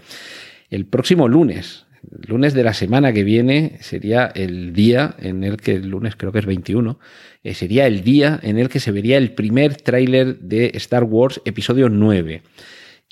El 0.70 0.86
próximo 0.86 1.28
lunes, 1.28 1.88
lunes 2.10 2.54
de 2.54 2.64
la 2.64 2.74
semana 2.74 3.14
que 3.14 3.24
viene 3.24 3.78
sería 3.82 4.26
el 4.26 4.74
día 4.74 5.16
en 5.20 5.44
el 5.44 5.58
que, 5.58 5.74
el 5.76 5.90
lunes 5.90 6.16
creo 6.16 6.32
que 6.32 6.40
es 6.40 6.46
21, 6.46 7.00
eh, 7.44 7.54
sería 7.54 7.88
el 7.88 8.04
día 8.04 8.40
en 8.44 8.58
el 8.58 8.70
que 8.70 8.80
se 8.80 8.92
vería 8.92 9.18
el 9.18 9.32
primer 9.32 9.76
tráiler 9.78 10.40
de 10.40 10.72
Star 10.76 11.04
Wars 11.04 11.42
episodio 11.46 11.90
9. 11.90 12.42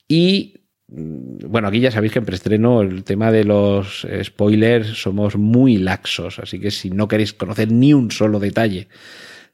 Y 0.08 0.66
mm, 0.88 1.50
bueno, 1.50 1.68
aquí 1.68 1.80
ya 1.80 1.92
sabéis 1.92 2.14
que 2.14 2.20
en 2.20 2.26
preestreno 2.26 2.82
el 2.82 3.04
tema 3.04 3.32
de 3.32 3.44
los 3.44 4.08
spoilers 4.24 4.88
somos 4.88 5.36
muy 5.36 5.78
laxos, 5.78 6.40
así 6.40 6.60
que 6.60 6.72
si 6.72 6.90
no 6.90 7.08
queréis 7.08 7.34
conocer 7.34 7.72
ni 7.72 7.94
un 7.94 8.12
solo 8.12 8.40
detalle 8.40 8.88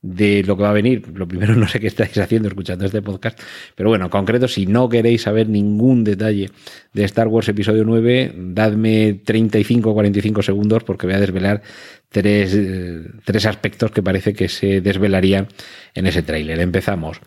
de 0.01 0.43
lo 0.43 0.55
que 0.55 0.63
va 0.63 0.69
a 0.69 0.73
venir. 0.73 1.03
Lo 1.13 1.27
primero, 1.27 1.55
no 1.57 1.67
sé 1.67 1.79
qué 1.79 1.87
estáis 1.87 2.17
haciendo 2.17 2.49
escuchando 2.49 2.85
este 2.85 3.01
podcast, 3.01 3.39
pero 3.75 3.89
bueno, 3.89 4.05
en 4.05 4.11
concreto, 4.11 4.47
si 4.47 4.65
no 4.65 4.89
queréis 4.89 5.23
saber 5.23 5.49
ningún 5.49 6.03
detalle 6.03 6.49
de 6.93 7.03
Star 7.03 7.27
Wars 7.27 7.49
Episodio 7.49 7.83
9, 7.83 8.33
dadme 8.35 9.21
35 9.23 9.89
o 9.89 9.93
45 9.93 10.41
segundos 10.41 10.83
porque 10.83 11.07
voy 11.07 11.15
a 11.15 11.19
desvelar 11.19 11.61
tres, 12.09 12.53
eh, 12.55 13.05
tres 13.25 13.45
aspectos 13.45 13.91
que 13.91 14.03
parece 14.03 14.33
que 14.33 14.49
se 14.49 14.81
desvelarían 14.81 15.47
en 15.93 16.07
ese 16.07 16.23
tráiler. 16.23 16.59
Empezamos. 16.59 17.19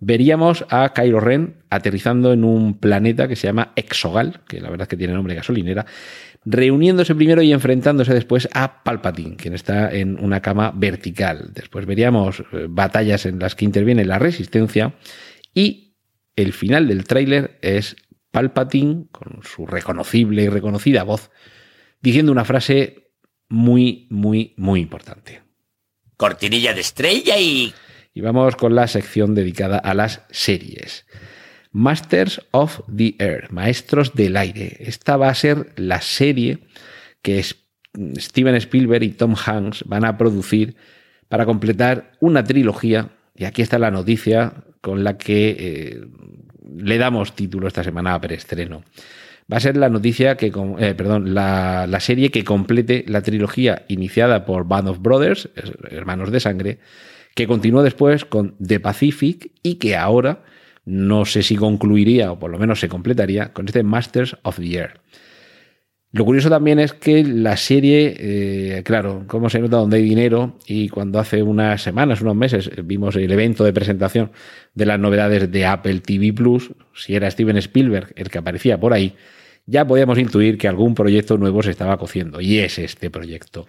Veríamos 0.00 0.64
a 0.70 0.92
Kylo 0.94 1.18
Ren 1.18 1.56
aterrizando 1.70 2.32
en 2.32 2.44
un 2.44 2.78
planeta 2.78 3.26
que 3.26 3.34
se 3.34 3.48
llama 3.48 3.72
Exogal, 3.74 4.40
que 4.46 4.60
la 4.60 4.70
verdad 4.70 4.84
es 4.84 4.88
que 4.88 4.96
tiene 4.96 5.12
nombre 5.12 5.34
de 5.34 5.40
gasolinera, 5.40 5.86
reuniéndose 6.50 7.14
primero 7.14 7.42
y 7.42 7.52
enfrentándose 7.52 8.14
después 8.14 8.48
a 8.54 8.82
Palpatine, 8.82 9.36
quien 9.36 9.54
está 9.54 9.92
en 9.94 10.18
una 10.18 10.40
cama 10.40 10.72
vertical. 10.74 11.50
Después 11.52 11.84
veríamos 11.84 12.40
eh, 12.40 12.66
batallas 12.68 13.26
en 13.26 13.38
las 13.38 13.54
que 13.54 13.66
interviene 13.66 14.06
la 14.06 14.18
resistencia 14.18 14.94
y 15.52 15.96
el 16.36 16.54
final 16.54 16.88
del 16.88 17.04
tráiler 17.04 17.58
es 17.60 17.96
Palpatine, 18.30 19.06
con 19.12 19.42
su 19.42 19.66
reconocible 19.66 20.44
y 20.44 20.48
reconocida 20.48 21.02
voz, 21.02 21.30
diciendo 22.00 22.32
una 22.32 22.46
frase 22.46 23.10
muy, 23.48 24.06
muy, 24.10 24.54
muy 24.56 24.80
importante. 24.80 25.42
Cortinilla 26.16 26.72
de 26.72 26.80
estrella 26.80 27.38
y... 27.38 27.74
Y 28.14 28.20
vamos 28.20 28.56
con 28.56 28.74
la 28.74 28.88
sección 28.88 29.34
dedicada 29.34 29.78
a 29.78 29.94
las 29.94 30.22
series. 30.30 31.06
Masters 31.72 32.40
of 32.50 32.80
the 32.94 33.14
Air, 33.18 33.48
Maestros 33.50 34.14
del 34.14 34.36
Aire. 34.36 34.76
Esta 34.80 35.16
va 35.16 35.28
a 35.28 35.34
ser 35.34 35.72
la 35.76 36.00
serie 36.00 36.58
que 37.22 37.42
Steven 37.42 38.54
Spielberg 38.56 39.02
y 39.02 39.10
Tom 39.10 39.34
Hanks 39.34 39.84
van 39.86 40.04
a 40.04 40.16
producir 40.16 40.76
para 41.28 41.46
completar 41.46 42.12
una 42.20 42.44
trilogía. 42.44 43.10
Y 43.34 43.44
aquí 43.44 43.62
está 43.62 43.78
la 43.78 43.90
noticia 43.90 44.64
con 44.80 45.04
la 45.04 45.18
que 45.18 45.56
eh, 45.58 46.00
le 46.76 46.98
damos 46.98 47.34
título 47.34 47.68
esta 47.68 47.84
semana 47.84 48.14
a 48.14 48.20
preestreno. 48.20 48.82
Va 49.50 49.56
a 49.56 49.60
ser 49.60 49.76
la 49.76 49.88
noticia 49.88 50.36
que, 50.36 50.52
eh, 50.78 50.94
perdón, 50.94 51.34
la, 51.34 51.86
la 51.86 52.00
serie 52.00 52.30
que 52.30 52.44
complete 52.44 53.04
la 53.08 53.22
trilogía 53.22 53.84
iniciada 53.88 54.44
por 54.44 54.68
Band 54.68 54.88
of 54.88 55.00
Brothers, 55.00 55.48
Hermanos 55.90 56.30
de 56.30 56.40
Sangre, 56.40 56.78
que 57.34 57.46
continuó 57.46 57.82
después 57.82 58.24
con 58.24 58.56
The 58.58 58.80
Pacific 58.80 59.52
y 59.62 59.76
que 59.76 59.96
ahora 59.96 60.44
no 60.88 61.26
sé 61.26 61.42
si 61.42 61.54
concluiría 61.54 62.32
o 62.32 62.38
por 62.38 62.50
lo 62.50 62.58
menos 62.58 62.80
se 62.80 62.88
completaría 62.88 63.52
con 63.52 63.66
este 63.66 63.82
Masters 63.82 64.36
of 64.42 64.56
the 64.56 64.74
Air. 64.74 65.00
Lo 66.10 66.24
curioso 66.24 66.48
también 66.48 66.78
es 66.78 66.94
que 66.94 67.22
la 67.22 67.58
serie, 67.58 68.16
eh, 68.18 68.82
claro, 68.82 69.24
como 69.26 69.50
se 69.50 69.58
nota 69.58 69.76
donde 69.76 69.98
hay 69.98 70.02
dinero 70.04 70.58
y 70.66 70.88
cuando 70.88 71.18
hace 71.18 71.42
unas 71.42 71.82
semanas, 71.82 72.22
unos 72.22 72.34
meses, 72.34 72.70
vimos 72.84 73.14
el 73.16 73.30
evento 73.30 73.64
de 73.64 73.74
presentación 73.74 74.32
de 74.72 74.86
las 74.86 74.98
novedades 74.98 75.52
de 75.52 75.66
Apple 75.66 76.00
TV 76.00 76.32
Plus, 76.32 76.72
si 76.94 77.14
era 77.14 77.30
Steven 77.30 77.58
Spielberg 77.58 78.14
el 78.16 78.30
que 78.30 78.38
aparecía 78.38 78.80
por 78.80 78.94
ahí, 78.94 79.14
ya 79.66 79.86
podíamos 79.86 80.18
intuir 80.18 80.56
que 80.56 80.68
algún 80.68 80.94
proyecto 80.94 81.36
nuevo 81.36 81.62
se 81.62 81.70
estaba 81.70 81.98
cociendo 81.98 82.40
y 82.40 82.60
es 82.60 82.78
este 82.78 83.10
proyecto. 83.10 83.66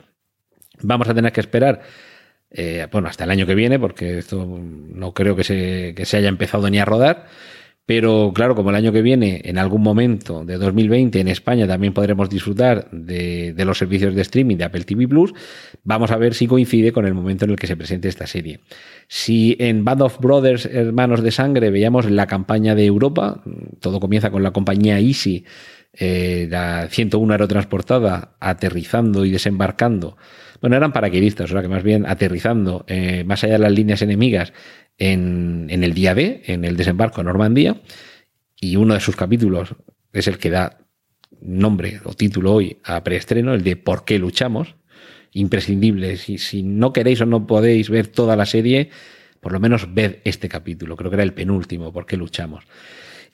Vamos 0.81 1.09
a 1.09 1.13
tener 1.13 1.33
que 1.33 1.41
esperar 1.41 1.81
eh, 2.51 2.87
bueno, 2.91 3.07
hasta 3.07 3.23
el 3.25 3.31
año 3.31 3.45
que 3.45 3.55
viene, 3.55 3.79
porque 3.79 4.17
esto 4.19 4.45
no 4.45 5.13
creo 5.13 5.35
que 5.35 5.43
se, 5.43 5.93
que 5.95 6.05
se 6.05 6.17
haya 6.17 6.29
empezado 6.29 6.69
ni 6.69 6.79
a 6.79 6.85
rodar. 6.85 7.27
Pero 7.89 8.31
claro, 8.35 8.53
como 8.53 8.69
el 8.69 8.75
año 8.75 8.91
que 8.91 9.01
viene, 9.01 9.41
en 9.45 9.57
algún 9.57 9.81
momento 9.81 10.45
de 10.45 10.59
2020 10.59 11.21
en 11.21 11.27
España 11.27 11.65
también 11.65 11.91
podremos 11.91 12.29
disfrutar 12.29 12.87
de, 12.91 13.55
los 13.65 13.79
servicios 13.79 14.13
de 14.13 14.21
streaming 14.21 14.57
de 14.57 14.65
Apple 14.65 14.83
TV 14.83 15.07
Plus, 15.07 15.33
vamos 15.83 16.11
a 16.11 16.17
ver 16.17 16.35
si 16.35 16.45
coincide 16.45 16.91
con 16.91 17.07
el 17.07 17.15
momento 17.15 17.45
en 17.45 17.49
el 17.49 17.57
que 17.57 17.65
se 17.65 17.75
presente 17.75 18.07
esta 18.07 18.27
serie. 18.27 18.59
Si 19.07 19.57
en 19.59 19.83
Band 19.85 20.03
of 20.03 20.19
Brothers, 20.19 20.67
Hermanos 20.67 21.23
de 21.23 21.31
Sangre, 21.31 21.71
veíamos 21.71 22.07
la 22.11 22.27
campaña 22.27 22.75
de 22.75 22.85
Europa, 22.85 23.41
todo 23.79 23.99
comienza 23.99 24.29
con 24.29 24.43
la 24.43 24.51
compañía 24.51 24.99
Easy, 24.99 25.45
eh, 25.93 26.47
la 26.47 26.89
101 26.91 27.33
aerotransportada, 27.33 28.35
aterrizando 28.39 29.25
y 29.25 29.31
desembarcando 29.31 30.15
bueno, 30.61 30.75
eran 30.75 30.91
paraquedistas, 30.91 31.49
o 31.49 31.53
sea 31.53 31.61
que 31.61 31.67
más 31.67 31.83
bien 31.83 32.05
aterrizando 32.05 32.83
eh, 32.87 33.23
más 33.23 33.43
allá 33.43 33.53
de 33.53 33.59
las 33.59 33.71
líneas 33.71 34.01
enemigas 34.01 34.53
en, 34.99 35.67
el 35.69 35.93
día 35.93 36.13
D, 36.13 36.43
en 36.45 36.65
el 36.65 36.77
desembarco 36.77 37.21
en 37.21 37.27
Normandía, 37.27 37.81
y 38.59 38.75
uno 38.75 38.93
de 38.93 38.99
sus 38.99 39.15
capítulos 39.15 39.75
es 40.13 40.27
el 40.27 40.37
que 40.37 40.49
da 40.49 40.79
nombre 41.41 42.01
o 42.03 42.13
título 42.13 42.53
hoy 42.53 42.77
a 42.83 43.03
preestreno, 43.03 43.53
el 43.53 43.63
de 43.63 43.77
¿Por 43.77 44.03
qué 44.03 44.19
luchamos? 44.19 44.75
Imprescindible. 45.31 46.17
Si, 46.17 46.37
si 46.37 46.63
no 46.63 46.91
queréis 46.91 47.21
o 47.21 47.25
no 47.25 47.47
podéis 47.47 47.89
ver 47.89 48.07
toda 48.07 48.35
la 48.35 48.45
serie, 48.45 48.89
por 49.39 49.53
lo 49.53 49.59
menos 49.59 49.93
ved 49.93 50.17
este 50.25 50.49
capítulo. 50.49 50.97
Creo 50.97 51.09
que 51.09 51.15
era 51.15 51.23
el 51.23 51.33
penúltimo, 51.33 51.93
¿Por 51.93 52.05
qué 52.05 52.17
luchamos? 52.17 52.65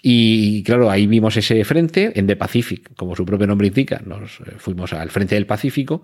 Y 0.01 0.61
claro, 0.63 0.91
ahí 0.91 1.07
vimos 1.07 1.35
ese 1.35 1.63
frente 1.63 2.11
en 2.19 2.27
The 2.27 2.35
Pacific, 2.35 2.93
como 2.95 3.15
su 3.15 3.25
propio 3.25 3.47
nombre 3.47 3.67
indica, 3.67 4.03
nos 4.05 4.39
eh, 4.41 4.53
fuimos 4.57 4.93
al 4.93 5.09
frente 5.09 5.33
del 5.33 5.47
Pacífico 5.47 6.03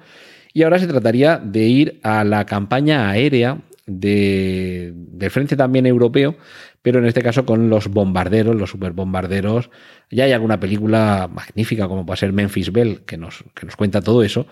y 0.53 0.63
ahora 0.63 0.79
se 0.79 0.87
trataría 0.87 1.37
de 1.37 1.67
ir 1.67 1.99
a 2.01 2.23
la 2.23 2.45
campaña 2.45 3.09
aérea 3.09 3.59
de, 3.85 5.27
frente 5.29 5.55
también 5.55 5.85
europeo, 5.85 6.35
pero 6.81 6.99
en 6.99 7.05
este 7.05 7.21
caso 7.21 7.45
con 7.45 7.69
los 7.69 7.87
bombarderos, 7.87 8.55
los 8.55 8.69
superbombarderos. 8.69 9.69
Ya 10.09 10.25
hay 10.25 10.31
alguna 10.31 10.59
película 10.59 11.29
magnífica 11.31 11.87
como 11.87 12.05
puede 12.05 12.17
ser 12.17 12.33
Memphis 12.33 12.71
Bell 12.71 13.01
que 13.05 13.17
nos, 13.17 13.43
que 13.53 13.65
nos 13.65 13.75
cuenta 13.75 14.01
todo 14.01 14.23
eso. 14.23 14.47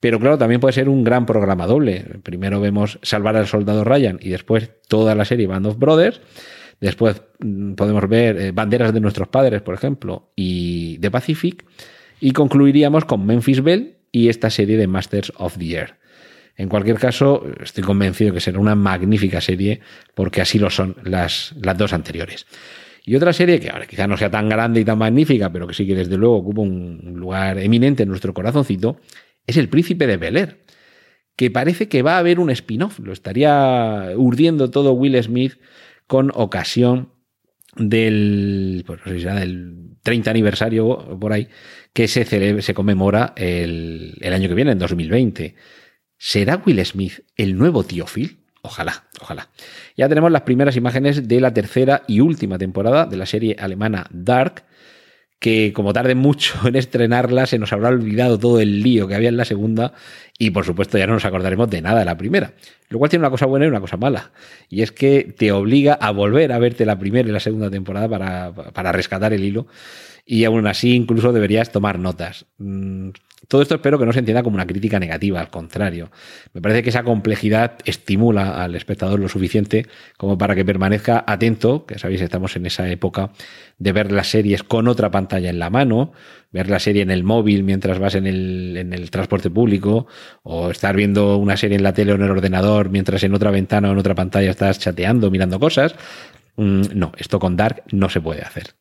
Pero 0.00 0.20
claro, 0.20 0.36
también 0.36 0.60
puede 0.60 0.74
ser 0.74 0.88
un 0.88 1.02
gran 1.02 1.24
programa 1.24 1.66
doble. 1.66 2.04
Primero 2.22 2.60
vemos 2.60 2.98
Salvar 3.02 3.36
al 3.36 3.46
Soldado 3.46 3.84
Ryan 3.84 4.18
y 4.20 4.28
después 4.30 4.70
toda 4.88 5.14
la 5.14 5.24
serie 5.24 5.46
Band 5.46 5.66
of 5.66 5.78
Brothers. 5.78 6.20
Después 6.80 7.22
mm, 7.38 7.72
podemos 7.74 8.06
ver 8.08 8.36
eh, 8.38 8.52
Banderas 8.52 8.92
de 8.92 9.00
nuestros 9.00 9.28
padres, 9.28 9.62
por 9.62 9.74
ejemplo, 9.74 10.30
y 10.36 10.98
The 10.98 11.10
Pacific. 11.10 11.64
Y 12.20 12.32
concluiríamos 12.32 13.04
con 13.06 13.24
Memphis 13.24 13.62
Bell 13.62 13.96
y 14.12 14.28
esta 14.28 14.50
serie 14.50 14.76
de 14.76 14.86
Masters 14.86 15.32
of 15.36 15.56
the 15.58 15.74
Air. 15.74 15.94
En 16.56 16.68
cualquier 16.68 16.98
caso, 16.98 17.44
estoy 17.62 17.82
convencido 17.82 18.32
que 18.32 18.40
será 18.40 18.58
una 18.58 18.74
magnífica 18.74 19.40
serie 19.40 19.80
porque 20.14 20.40
así 20.40 20.58
lo 20.58 20.70
son 20.70 20.96
las, 21.02 21.54
las 21.60 21.76
dos 21.76 21.92
anteriores. 21.92 22.46
Y 23.04 23.16
otra 23.16 23.32
serie 23.32 23.60
que 23.60 23.70
ahora 23.70 23.86
quizá 23.86 24.06
no 24.06 24.16
sea 24.16 24.30
tan 24.30 24.48
grande 24.48 24.80
y 24.80 24.84
tan 24.84 24.98
magnífica, 24.98 25.52
pero 25.52 25.66
que 25.66 25.74
sí 25.74 25.86
que 25.86 25.94
desde 25.94 26.16
luego 26.16 26.36
ocupa 26.36 26.62
un 26.62 27.14
lugar 27.16 27.58
eminente 27.58 28.04
en 28.04 28.08
nuestro 28.08 28.32
corazoncito, 28.32 28.98
es 29.46 29.56
El 29.56 29.68
Príncipe 29.68 30.06
de 30.06 30.16
Bel 30.16 30.36
Air, 30.36 30.64
que 31.36 31.50
parece 31.50 31.88
que 31.88 32.02
va 32.02 32.14
a 32.14 32.18
haber 32.18 32.38
un 32.38 32.50
spin-off, 32.50 32.98
lo 33.00 33.12
estaría 33.12 34.10
urdiendo 34.16 34.70
todo 34.70 34.92
Will 34.92 35.22
Smith 35.22 35.58
con 36.06 36.30
ocasión 36.34 37.10
del, 37.76 38.84
pues, 38.86 39.00
no 39.04 39.34
del 39.34 39.96
30 40.02 40.30
aniversario 40.30 41.18
por 41.18 41.32
ahí, 41.32 41.48
que 41.92 42.08
se, 42.08 42.24
celebra, 42.24 42.62
se 42.62 42.72
conmemora 42.74 43.34
el, 43.36 44.16
el 44.20 44.32
año 44.32 44.48
que 44.48 44.54
viene, 44.54 44.72
en 44.72 44.78
2020. 44.78 45.54
¿Será 46.26 46.62
Will 46.64 46.82
Smith 46.86 47.20
el 47.36 47.58
nuevo 47.58 47.84
tío 47.84 48.06
Phil? 48.06 48.38
Ojalá, 48.62 49.04
ojalá. 49.20 49.50
Ya 49.94 50.08
tenemos 50.08 50.32
las 50.32 50.40
primeras 50.40 50.74
imágenes 50.74 51.28
de 51.28 51.38
la 51.38 51.52
tercera 51.52 52.02
y 52.08 52.20
última 52.20 52.56
temporada 52.56 53.04
de 53.04 53.18
la 53.18 53.26
serie 53.26 53.56
alemana 53.60 54.06
Dark, 54.10 54.64
que 55.38 55.74
como 55.74 55.92
tarde 55.92 56.14
mucho 56.14 56.54
en 56.66 56.76
estrenarla 56.76 57.44
se 57.44 57.58
nos 57.58 57.74
habrá 57.74 57.90
olvidado 57.90 58.38
todo 58.38 58.58
el 58.58 58.82
lío 58.82 59.06
que 59.06 59.14
había 59.14 59.28
en 59.28 59.36
la 59.36 59.44
segunda 59.44 59.92
y 60.38 60.48
por 60.48 60.64
supuesto 60.64 60.96
ya 60.96 61.06
no 61.06 61.12
nos 61.12 61.26
acordaremos 61.26 61.68
de 61.68 61.82
nada 61.82 61.98
de 61.98 62.06
la 62.06 62.16
primera. 62.16 62.54
Lo 62.88 62.98
cual 62.98 63.10
tiene 63.10 63.20
una 63.20 63.30
cosa 63.30 63.44
buena 63.44 63.66
y 63.66 63.68
una 63.68 63.82
cosa 63.82 63.98
mala. 63.98 64.32
Y 64.70 64.80
es 64.80 64.92
que 64.92 65.34
te 65.36 65.52
obliga 65.52 65.92
a 65.92 66.10
volver 66.10 66.52
a 66.52 66.58
verte 66.58 66.86
la 66.86 66.98
primera 66.98 67.28
y 67.28 67.32
la 67.32 67.40
segunda 67.40 67.70
temporada 67.70 68.08
para, 68.08 68.54
para 68.72 68.92
rescatar 68.92 69.34
el 69.34 69.44
hilo 69.44 69.66
y 70.24 70.44
aún 70.44 70.66
así 70.66 70.94
incluso 70.94 71.34
deberías 71.34 71.70
tomar 71.70 71.98
notas. 71.98 72.46
Todo 73.48 73.62
esto 73.62 73.74
espero 73.74 73.98
que 73.98 74.06
no 74.06 74.12
se 74.12 74.20
entienda 74.20 74.42
como 74.42 74.54
una 74.54 74.66
crítica 74.66 74.98
negativa, 74.98 75.40
al 75.40 75.50
contrario. 75.50 76.10
Me 76.52 76.60
parece 76.60 76.82
que 76.82 76.90
esa 76.90 77.02
complejidad 77.02 77.78
estimula 77.84 78.62
al 78.62 78.74
espectador 78.74 79.20
lo 79.20 79.28
suficiente 79.28 79.86
como 80.16 80.38
para 80.38 80.54
que 80.54 80.64
permanezca 80.64 81.24
atento, 81.26 81.86
que 81.86 81.98
sabéis, 81.98 82.20
estamos 82.20 82.56
en 82.56 82.66
esa 82.66 82.88
época 82.88 83.30
de 83.78 83.92
ver 83.92 84.12
las 84.12 84.28
series 84.28 84.62
con 84.62 84.88
otra 84.88 85.10
pantalla 85.10 85.50
en 85.50 85.58
la 85.58 85.70
mano, 85.70 86.12
ver 86.52 86.70
la 86.70 86.78
serie 86.78 87.02
en 87.02 87.10
el 87.10 87.24
móvil 87.24 87.64
mientras 87.64 87.98
vas 87.98 88.14
en 88.14 88.26
el, 88.26 88.76
en 88.76 88.92
el 88.92 89.10
transporte 89.10 89.50
público, 89.50 90.06
o 90.42 90.70
estar 90.70 90.94
viendo 90.96 91.36
una 91.36 91.56
serie 91.56 91.76
en 91.76 91.82
la 91.82 91.92
tele 91.92 92.12
o 92.12 92.14
en 92.14 92.22
el 92.22 92.30
ordenador 92.30 92.90
mientras 92.90 93.22
en 93.24 93.34
otra 93.34 93.50
ventana 93.50 93.88
o 93.88 93.92
en 93.92 93.98
otra 93.98 94.14
pantalla 94.14 94.50
estás 94.50 94.78
chateando, 94.78 95.30
mirando 95.30 95.58
cosas. 95.58 95.94
Mm, 96.56 96.82
no, 96.94 97.12
esto 97.16 97.38
con 97.38 97.56
Dark 97.56 97.82
no 97.90 98.08
se 98.08 98.20
puede 98.20 98.42
hacer. 98.42 98.74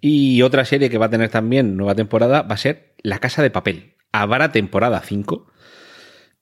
Y 0.00 0.42
otra 0.42 0.64
serie 0.64 0.90
que 0.90 0.98
va 0.98 1.06
a 1.06 1.10
tener 1.10 1.30
también 1.30 1.76
nueva 1.76 1.94
temporada 1.94 2.42
va 2.42 2.54
a 2.54 2.58
ser 2.58 2.94
La 3.02 3.18
Casa 3.18 3.42
de 3.42 3.50
Papel. 3.50 3.94
Habrá 4.12 4.52
temporada 4.52 5.00
5. 5.00 5.50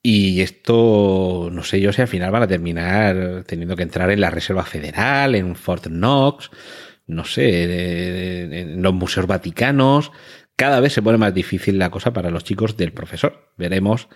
Y 0.03 0.41
esto, 0.41 1.49
no 1.53 1.63
sé 1.63 1.81
yo 1.81 1.93
si 1.93 2.03
al 2.03 2.09
final 2.09 2.33
van 2.33 2.43
a 2.43 2.49
terminar 2.49 3.45
teniendo 3.47 3.77
que 3.77 3.85
entrar 3.85 4.11
en 4.11 4.21
la 4.21 4.31
Reserva 4.31 4.65
Federal, 4.65 5.37
en 5.37 5.55
Fort 5.55 5.85
Knox, 5.85 6.51
no 7.07 7.25
sé, 7.25 8.63
en 8.63 8.83
los 8.83 8.93
museos 8.93 9.29
vaticanos. 9.29 10.11
Cada 10.57 10.81
vez 10.81 10.93
se 10.93 11.03
pone 11.03 11.19
más 11.19 11.33
difícil 11.33 11.79
la 11.79 11.91
cosa 11.91 12.13
para 12.13 12.31
los 12.31 12.43
chicos 12.43 12.77
del 12.77 12.93
profesor. 12.93 13.53
Veremos, 13.57 14.09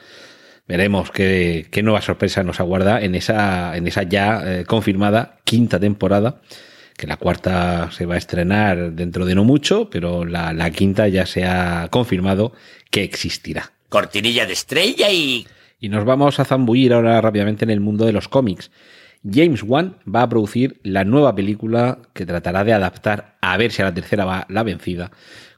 veremos 0.67 1.13
qué, 1.13 1.69
qué 1.71 1.85
nueva 1.85 2.03
sorpresa 2.03 2.43
nos 2.43 2.59
aguarda 2.59 3.01
en 3.01 3.15
esa, 3.15 3.77
en 3.77 3.87
esa 3.87 4.03
ya 4.03 4.43
eh, 4.45 4.65
confirmada 4.65 5.39
quinta 5.45 5.79
temporada 5.79 6.41
que 6.97 7.07
la 7.07 7.17
cuarta 7.17 7.91
se 7.93 8.07
va 8.07 8.15
a 8.15 8.19
estrenar 8.19 8.93
dentro 8.93 9.25
de 9.27 9.35
no 9.35 9.45
mucho, 9.45 9.91
pero 9.91 10.25
la, 10.25 10.53
la 10.53 10.71
quinta 10.71 11.09
ya 11.09 11.27
se 11.27 11.45
ha 11.45 11.89
confirmado 11.91 12.53
que 12.91 13.05
existirá. 13.05 13.73
Cortinilla 13.89 14.47
de 14.47 14.53
estrella 14.53 15.11
y... 15.11 15.47
Y 15.79 15.91
nos 15.91 16.05
vamos 16.05 16.41
a 16.41 16.45
zambullir 16.45 16.95
ahora 16.95 17.21
rápidamente 17.21 17.65
en 17.65 17.71
el 17.71 17.81
mundo 17.81 18.07
de 18.07 18.13
los 18.13 18.29
cómics. 18.29 18.71
James 19.31 19.63
Wan 19.63 19.99
va 20.13 20.23
a 20.23 20.29
producir 20.29 20.81
la 20.83 21.05
nueva 21.05 21.35
película 21.35 21.99
que 22.15 22.25
tratará 22.25 22.65
de 22.65 22.73
adaptar, 22.73 23.37
a 23.41 23.57
ver 23.57 23.73
si 23.73 23.83
a 23.83 23.87
la 23.87 23.95
tercera 23.95 24.25
va 24.25 24.47
la 24.49 24.63
vencida, 24.63 25.11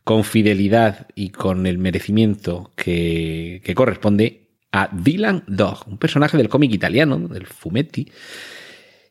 con 0.05 0.25
fidelidad 0.25 1.07
y 1.15 1.31
con 1.31 1.67
el 1.67 1.79
merecimiento 1.79 2.73
que, 2.75 3.61
que 3.65 3.75
corresponde 3.75 4.49
a 4.73 4.89
Dylan 4.93 5.45
Dog, 5.47 5.85
un 5.87 5.99
personaje 5.99 6.37
del 6.37 6.49
cómic 6.49 6.73
italiano, 6.73 7.19
del 7.19 7.47
Fumetti, 7.47 8.11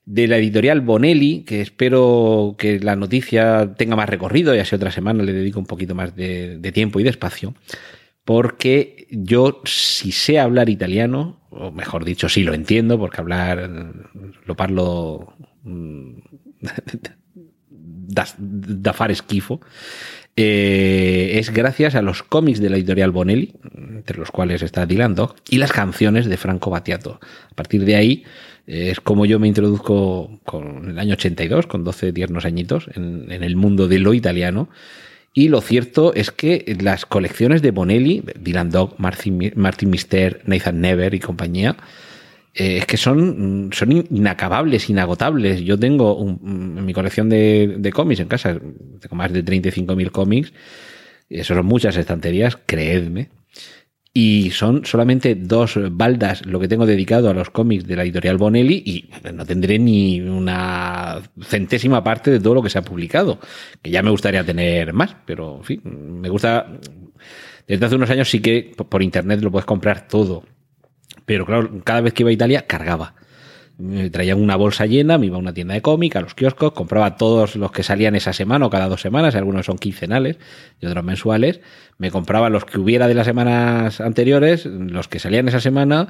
de 0.07 0.25
la 0.25 0.37
editorial 0.37 0.79
Bonelli, 0.79 1.43
que 1.43 1.59
espero 1.59 2.55
que 2.57 2.79
la 2.79 2.95
noticia 2.95 3.73
tenga 3.75 3.97
más 3.97 4.07
recorrido 4.07 4.55
y 4.55 4.59
así 4.59 4.73
otra 4.73 4.89
semana 4.89 5.21
le 5.21 5.33
dedico 5.33 5.59
un 5.59 5.65
poquito 5.65 5.95
más 5.95 6.15
de, 6.15 6.71
tiempo 6.73 7.01
y 7.01 7.03
de 7.03 7.09
espacio, 7.09 7.55
porque 8.23 9.05
yo 9.11 9.61
si 9.65 10.13
sé 10.13 10.39
hablar 10.39 10.69
italiano, 10.69 11.41
o 11.49 11.71
mejor 11.71 12.05
dicho, 12.05 12.29
sí 12.29 12.43
lo 12.43 12.53
entiendo, 12.53 12.97
porque 12.97 13.19
hablar 13.19 13.69
lo 14.45 14.55
parlo 14.55 15.33
mm, 15.63 16.19
da, 17.69 18.93
far 18.93 19.11
esquifo, 19.11 19.59
eh, 20.37 21.31
es 21.33 21.51
gracias 21.51 21.95
a 21.95 22.01
los 22.01 22.23
cómics 22.23 22.61
de 22.61 22.69
la 22.69 22.77
editorial 22.77 23.11
Bonelli, 23.11 23.55
entre 24.07 24.19
los 24.19 24.31
cuales 24.31 24.61
está 24.61 24.85
Dylan 24.85 25.15
Dog, 25.15 25.35
y 25.49 25.57
las 25.57 25.73
canciones 25.73 26.27
de 26.27 26.37
Franco 26.37 26.69
Battiato. 26.69 27.19
A 27.51 27.55
partir 27.55 27.83
de 27.83 27.97
ahí 27.97 28.23
es 28.65 29.01
como 29.01 29.25
yo 29.25 29.37
me 29.37 29.49
introduzco 29.49 30.39
con 30.45 30.91
el 30.91 30.99
año 30.99 31.13
82, 31.13 31.67
con 31.67 31.83
12 31.83 32.13
tiernos 32.13 32.45
añitos, 32.45 32.89
en, 32.95 33.31
el 33.31 33.55
mundo 33.57 33.89
de 33.89 33.99
lo 33.99 34.13
italiano. 34.13 34.69
Y 35.33 35.49
lo 35.49 35.59
cierto 35.59 36.13
es 36.13 36.31
que 36.31 36.77
las 36.81 37.05
colecciones 37.05 37.61
de 37.61 37.71
Bonelli, 37.71 38.23
Dylan 38.39 38.69
Dog, 38.69 38.95
Martin, 38.97 39.51
Martin 39.55 39.89
Mister, 39.89 40.41
Nathan 40.45 40.79
Never 40.79 41.13
y 41.13 41.19
compañía, 41.19 41.75
eh, 42.55 42.77
es 42.77 42.85
que 42.85 42.95
son, 42.95 43.69
son 43.73 43.91
inacabables, 43.91 44.89
inagotables. 44.89 45.61
Yo 45.61 45.77
tengo 45.77 46.17
en 46.43 46.85
mi 46.85 46.93
colección 46.93 47.27
de, 47.27 47.75
de 47.77 47.91
cómics 47.91 48.21
en 48.21 48.29
casa, 48.29 48.53
tengo 48.53 49.15
más 49.17 49.33
de 49.33 49.43
35.000 49.43 50.11
cómics, 50.11 50.53
eso 51.29 51.55
son 51.55 51.65
muchas 51.65 51.97
estanterías, 51.97 52.57
creedme 52.65 53.29
y 54.19 54.49
son 54.49 54.83
solamente 54.83 55.35
dos 55.35 55.77
baldas 55.91 56.43
lo 56.47 56.59
que 56.59 56.67
tengo 56.67 56.87
dedicado 56.87 57.29
a 57.29 57.35
los 57.35 57.51
cómics 57.51 57.85
de 57.85 57.95
la 57.95 58.01
editorial 58.01 58.39
Bonelli 58.39 58.81
y 58.83 59.11
no 59.31 59.45
tendré 59.45 59.77
ni 59.77 60.19
una 60.21 61.21
centésima 61.43 62.03
parte 62.03 62.31
de 62.31 62.39
todo 62.39 62.55
lo 62.55 62.63
que 62.63 62.71
se 62.71 62.79
ha 62.79 62.81
publicado, 62.81 63.39
que 63.79 63.91
ya 63.91 64.01
me 64.01 64.09
gustaría 64.09 64.43
tener 64.43 64.91
más, 64.91 65.15
pero 65.23 65.57
en 65.57 65.63
fin, 65.63 65.81
me 65.83 66.29
gusta... 66.29 66.65
Desde 67.67 67.85
hace 67.85 67.95
unos 67.95 68.09
años 68.09 68.27
sí 68.27 68.39
que 68.39 68.73
por 68.89 69.03
internet 69.03 69.39
lo 69.43 69.51
puedes 69.51 69.67
comprar 69.67 70.07
todo, 70.07 70.43
pero 71.27 71.45
claro, 71.45 71.69
cada 71.83 72.01
vez 72.01 72.13
que 72.13 72.23
iba 72.23 72.31
a 72.31 72.33
Italia 72.33 72.65
cargaba 72.65 73.13
traían 74.11 74.41
una 74.41 74.55
bolsa 74.55 74.85
llena, 74.85 75.17
me 75.17 75.27
iba 75.27 75.35
a 75.35 75.39
una 75.39 75.53
tienda 75.53 75.75
de 75.75 75.81
cómic, 75.81 76.15
a 76.15 76.21
los 76.21 76.33
kioscos, 76.33 76.71
compraba 76.71 77.15
todos 77.15 77.55
los 77.55 77.71
que 77.71 77.83
salían 77.83 78.15
esa 78.15 78.33
semana 78.33 78.65
o 78.65 78.69
cada 78.69 78.89
dos 78.89 79.01
semanas, 79.01 79.35
algunos 79.35 79.67
son 79.67 79.77
quincenales 79.77 80.37
y 80.81 80.87
otros 80.87 81.03
mensuales, 81.03 81.61
me 81.97 82.09
compraba 82.09 82.49
los 82.49 82.65
que 82.65 82.79
hubiera 82.79 83.07
de 83.07 83.13
las 83.13 83.27
semanas 83.27 84.01
anteriores, 84.01 84.65
los 84.65 85.07
que 85.07 85.19
salían 85.19 85.47
esa 85.47 85.59
semana 85.59 86.09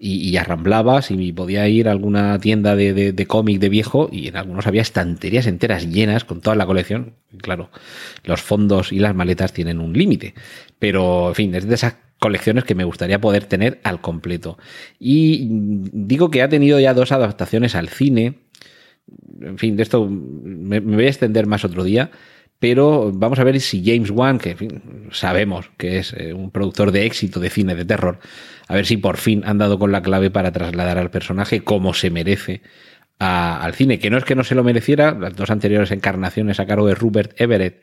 y, 0.00 0.36
arramblaba 0.36 1.02
si 1.02 1.32
podía 1.32 1.66
ir 1.66 1.88
a 1.88 1.92
alguna 1.92 2.38
tienda 2.38 2.76
de, 2.76 3.12
de, 3.12 3.26
cómic 3.26 3.58
de 3.58 3.68
viejo 3.68 4.08
y 4.12 4.28
en 4.28 4.36
algunos 4.36 4.66
había 4.66 4.82
estanterías 4.82 5.46
enteras 5.46 5.88
llenas 5.88 6.24
con 6.24 6.40
toda 6.40 6.54
la 6.54 6.66
colección. 6.66 7.14
Claro, 7.38 7.70
los 8.22 8.40
fondos 8.40 8.92
y 8.92 9.00
las 9.00 9.14
maletas 9.14 9.52
tienen 9.52 9.80
un 9.80 9.94
límite, 9.94 10.34
pero 10.78 11.30
en 11.30 11.34
fin, 11.34 11.52
desde 11.52 11.74
esas 11.74 11.94
colecciones 12.18 12.64
que 12.64 12.74
me 12.74 12.84
gustaría 12.84 13.20
poder 13.20 13.44
tener 13.44 13.80
al 13.84 14.00
completo. 14.00 14.58
Y 14.98 15.48
digo 15.50 16.30
que 16.30 16.42
ha 16.42 16.48
tenido 16.48 16.80
ya 16.80 16.94
dos 16.94 17.12
adaptaciones 17.12 17.74
al 17.74 17.88
cine. 17.88 18.40
En 19.40 19.58
fin, 19.58 19.76
de 19.76 19.82
esto 19.82 20.08
me, 20.08 20.80
voy 20.80 21.04
a 21.04 21.08
extender 21.08 21.46
más 21.46 21.64
otro 21.64 21.84
día. 21.84 22.10
Pero 22.58 23.12
vamos 23.14 23.38
a 23.38 23.44
ver 23.44 23.60
si 23.60 23.84
James 23.84 24.10
Wan, 24.10 24.38
que 24.38 24.56
sabemos 25.12 25.70
que 25.76 25.98
es 25.98 26.12
eh, 26.14 26.32
un 26.32 26.50
productor 26.50 26.90
de 26.90 27.06
éxito 27.06 27.38
de 27.38 27.50
cine 27.50 27.76
de 27.76 27.84
terror, 27.84 28.18
a 28.66 28.74
ver 28.74 28.84
si 28.84 28.96
por 28.96 29.16
fin 29.16 29.44
han 29.46 29.58
dado 29.58 29.78
con 29.78 29.92
la 29.92 30.02
clave 30.02 30.32
para 30.32 30.50
trasladar 30.50 30.98
al 30.98 31.12
personaje 31.12 31.60
como 31.60 31.94
se 31.94 32.10
merece 32.10 32.62
al 33.20 33.74
cine. 33.74 34.00
Que 34.00 34.10
no 34.10 34.18
es 34.18 34.24
que 34.24 34.34
no 34.34 34.42
se 34.42 34.56
lo 34.56 34.64
mereciera, 34.64 35.12
las 35.12 35.36
dos 35.36 35.50
anteriores 35.50 35.92
encarnaciones 35.92 36.58
a 36.58 36.66
cargo 36.66 36.88
de 36.88 36.96
Rupert 36.96 37.40
Everett 37.40 37.80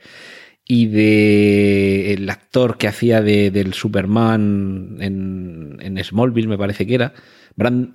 y 0.67 0.87
de 0.87 2.13
el 2.13 2.29
actor 2.29 2.77
que 2.77 2.87
hacía 2.87 3.21
de, 3.21 3.51
del 3.51 3.73
Superman 3.73 4.97
en, 4.99 5.77
en, 5.79 6.03
Smallville, 6.03 6.47
me 6.47 6.57
parece 6.57 6.87
que 6.87 6.95
era. 6.95 7.13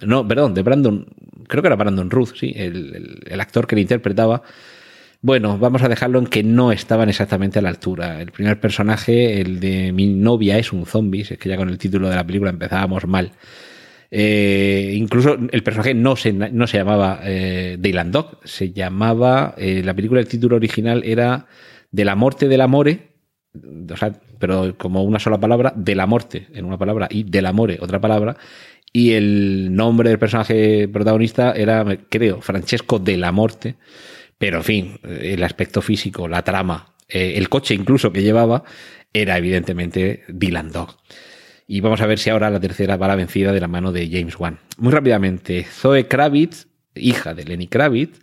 no, 0.02 0.26
perdón, 0.26 0.54
de 0.54 0.62
Brandon, 0.62 1.06
creo 1.48 1.62
que 1.62 1.66
era 1.66 1.76
Brandon 1.76 2.10
Ruth, 2.10 2.34
sí, 2.36 2.52
el, 2.56 3.22
el, 3.26 3.40
actor 3.40 3.66
que 3.66 3.74
le 3.74 3.82
interpretaba. 3.82 4.42
Bueno, 5.22 5.58
vamos 5.58 5.82
a 5.82 5.88
dejarlo 5.88 6.18
en 6.18 6.26
que 6.26 6.42
no 6.42 6.72
estaban 6.72 7.08
exactamente 7.08 7.58
a 7.58 7.62
la 7.62 7.68
altura. 7.68 8.22
El 8.22 8.30
primer 8.30 8.58
personaje, 8.60 9.40
el 9.40 9.60
de 9.60 9.92
mi 9.92 10.06
novia 10.06 10.56
es 10.56 10.72
un 10.72 10.86
zombie, 10.86 11.22
es 11.22 11.38
que 11.38 11.48
ya 11.48 11.56
con 11.56 11.68
el 11.68 11.76
título 11.76 12.08
de 12.08 12.16
la 12.16 12.24
película 12.26 12.50
empezábamos 12.50 13.06
mal. 13.06 13.32
Eh, 14.12 14.92
incluso 14.96 15.36
el 15.52 15.62
personaje 15.62 15.94
no 15.94 16.16
se, 16.16 16.32
no 16.32 16.66
se 16.66 16.78
llamaba 16.78 17.20
eh, 17.24 17.76
Dayland 17.78 18.12
Dog, 18.12 18.40
se 18.44 18.72
llamaba, 18.72 19.54
eh, 19.58 19.82
la 19.84 19.94
película, 19.94 20.20
el 20.20 20.26
título 20.26 20.56
original 20.56 21.02
era 21.04 21.46
de 21.90 22.04
la 22.04 22.16
muerte 22.16 22.48
del 22.48 22.60
amore, 22.60 23.10
o 23.54 23.96
sea, 23.96 24.12
pero 24.38 24.76
como 24.78 25.02
una 25.02 25.18
sola 25.18 25.38
palabra, 25.38 25.72
de 25.76 25.94
la 25.94 26.06
muerte 26.06 26.48
en 26.52 26.64
una 26.64 26.78
palabra 26.78 27.08
y 27.10 27.24
del 27.24 27.46
amore 27.46 27.78
otra 27.80 28.00
palabra, 28.00 28.36
y 28.92 29.12
el 29.12 29.74
nombre 29.74 30.08
del 30.08 30.18
personaje 30.18 30.88
protagonista 30.88 31.52
era, 31.52 31.84
creo, 32.08 32.40
Francesco 32.40 32.98
de 32.98 33.16
la 33.16 33.32
Morte, 33.32 33.76
pero 34.38 34.58
en 34.58 34.64
fin, 34.64 35.00
el 35.04 35.42
aspecto 35.44 35.82
físico, 35.82 36.26
la 36.26 36.42
trama, 36.42 36.94
eh, 37.08 37.34
el 37.36 37.48
coche 37.48 37.74
incluso 37.74 38.12
que 38.12 38.22
llevaba, 38.22 38.64
era 39.12 39.36
evidentemente 39.36 40.24
Dylan 40.28 40.72
Dog. 40.72 40.96
Y 41.66 41.80
vamos 41.80 42.00
a 42.00 42.06
ver 42.06 42.18
si 42.18 42.30
ahora 42.30 42.50
la 42.50 42.58
tercera 42.58 42.96
va 42.96 43.06
la 43.06 43.16
vencida 43.16 43.52
de 43.52 43.60
la 43.60 43.68
mano 43.68 43.92
de 43.92 44.08
James 44.10 44.38
Wan. 44.38 44.58
Muy 44.78 44.92
rápidamente, 44.92 45.64
Zoe 45.64 46.08
Kravitz, 46.08 46.66
hija 46.96 47.34
de 47.34 47.44
Lenny 47.44 47.68
Kravitz, 47.68 48.20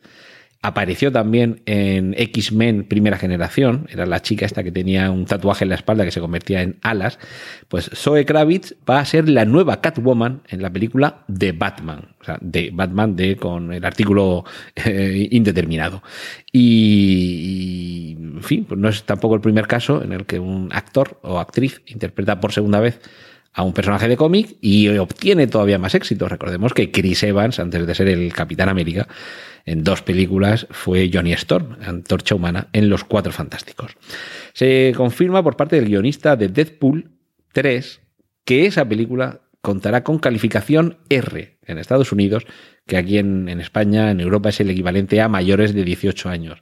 Apareció 0.61 1.11
también 1.11 1.61
en 1.67 2.15
X-Men 2.17 2.85
primera 2.85 3.17
generación, 3.17 3.87
era 3.91 4.07
la 4.07 4.21
chica 4.21 4.45
esta 4.45 4.63
que 4.63 4.71
tenía 4.71 5.11
un 5.11 5.25
tatuaje 5.25 5.63
en 5.63 5.69
la 5.69 5.75
espalda 5.75 6.03
que 6.03 6.11
se 6.11 6.19
convertía 6.19 6.63
en 6.63 6.77
alas. 6.81 7.19
Pues 7.67 7.91
Zoe 7.93 8.25
Kravitz 8.25 8.73
va 8.89 8.99
a 8.99 9.05
ser 9.05 9.29
la 9.29 9.45
nueva 9.45 9.81
Catwoman 9.81 10.41
en 10.49 10.63
la 10.63 10.71
película 10.71 11.23
de 11.27 11.51
Batman, 11.51 12.15
o 12.19 12.23
sea, 12.23 12.39
de 12.41 12.71
Batman 12.73 13.15
de 13.15 13.37
con 13.37 13.71
el 13.71 13.85
artículo 13.85 14.45
eh, 14.75 15.27
indeterminado. 15.31 16.01
Y, 16.51 18.17
en 18.19 18.43
fin, 18.43 18.65
pues 18.65 18.79
no 18.79 18.89
es 18.89 19.03
tampoco 19.03 19.35
el 19.35 19.41
primer 19.41 19.67
caso 19.67 20.03
en 20.03 20.11
el 20.11 20.25
que 20.25 20.39
un 20.39 20.69
actor 20.71 21.19
o 21.21 21.39
actriz 21.39 21.81
interpreta 21.85 22.39
por 22.39 22.51
segunda 22.51 22.79
vez 22.79 22.99
a 23.57 23.63
un 23.63 23.73
personaje 23.73 24.07
de 24.07 24.15
cómic 24.17 24.55
y 24.61 24.87
obtiene 24.99 25.47
todavía 25.47 25.79
más 25.79 25.95
éxito. 25.95 26.29
Recordemos 26.29 26.75
que 26.75 26.91
Chris 26.91 27.23
Evans, 27.23 27.57
antes 27.57 27.87
de 27.87 27.95
ser 27.95 28.07
el 28.07 28.31
Capitán 28.31 28.69
América, 28.69 29.07
en 29.65 29.83
dos 29.83 30.03
películas 30.03 30.67
fue 30.69 31.09
Johnny 31.11 31.33
Storm, 31.33 31.75
Antorcha 31.81 32.35
Humana, 32.35 32.67
en 32.71 32.87
Los 32.87 33.03
Cuatro 33.03 33.31
Fantásticos. 33.31 33.97
Se 34.53 34.93
confirma 34.95 35.41
por 35.41 35.57
parte 35.57 35.75
del 35.75 35.87
guionista 35.87 36.35
de 36.35 36.49
Deadpool 36.49 37.09
3 37.53 37.99
que 38.45 38.67
esa 38.67 38.87
película 38.87 39.41
contará 39.61 40.03
con 40.03 40.19
calificación 40.19 40.99
R 41.09 41.57
en 41.65 41.79
Estados 41.79 42.11
Unidos, 42.11 42.45
que 42.85 42.97
aquí 42.97 43.17
en, 43.17 43.49
España, 43.59 44.11
en 44.11 44.19
Europa, 44.19 44.49
es 44.49 44.59
el 44.59 44.69
equivalente 44.69 45.19
a 45.19 45.29
mayores 45.29 45.73
de 45.73 45.83
18 45.83 46.29
años. 46.29 46.61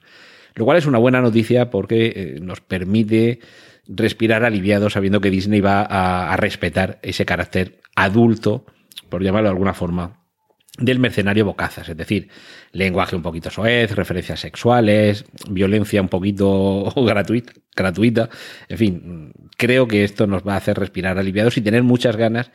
Lo 0.53 0.63
cual 0.63 0.77
es 0.77 0.85
una 0.85 0.97
buena 0.97 1.19
noticia 1.19 1.69
porque 1.69 2.13
eh, 2.15 2.39
nos 2.41 2.61
permite 2.61 3.41
respirar 3.87 4.43
aliviado 4.43 4.89
sabiendo 4.89 5.21
que 5.21 5.29
Disney 5.29 5.61
va 5.61 5.81
a, 5.81 6.35
respetar 6.37 6.99
ese 7.01 7.25
carácter 7.25 7.81
adulto, 7.95 8.65
por 9.09 9.23
llamarlo 9.23 9.49
de 9.49 9.53
alguna 9.53 9.73
forma, 9.73 10.21
del 10.77 10.99
mercenario 10.99 11.45
Bocazas, 11.45 11.87
es 11.87 11.95
decir, 11.95 12.29
lenguaje 12.73 13.15
un 13.15 13.21
poquito 13.21 13.49
soez, 13.49 13.95
referencias 13.95 14.41
sexuales, 14.41 15.25
violencia 15.49 16.01
un 16.01 16.09
poquito 16.09 16.91
gratuita, 17.05 17.53
gratuita. 17.75 18.29
En 18.67 18.77
fin, 18.77 19.33
creo 19.57 19.87
que 19.87 20.03
esto 20.03 20.27
nos 20.27 20.43
va 20.43 20.55
a 20.55 20.57
hacer 20.57 20.77
respirar 20.77 21.17
aliviados 21.17 21.57
y 21.57 21.61
tener 21.61 21.83
muchas 21.83 22.17
ganas 22.17 22.51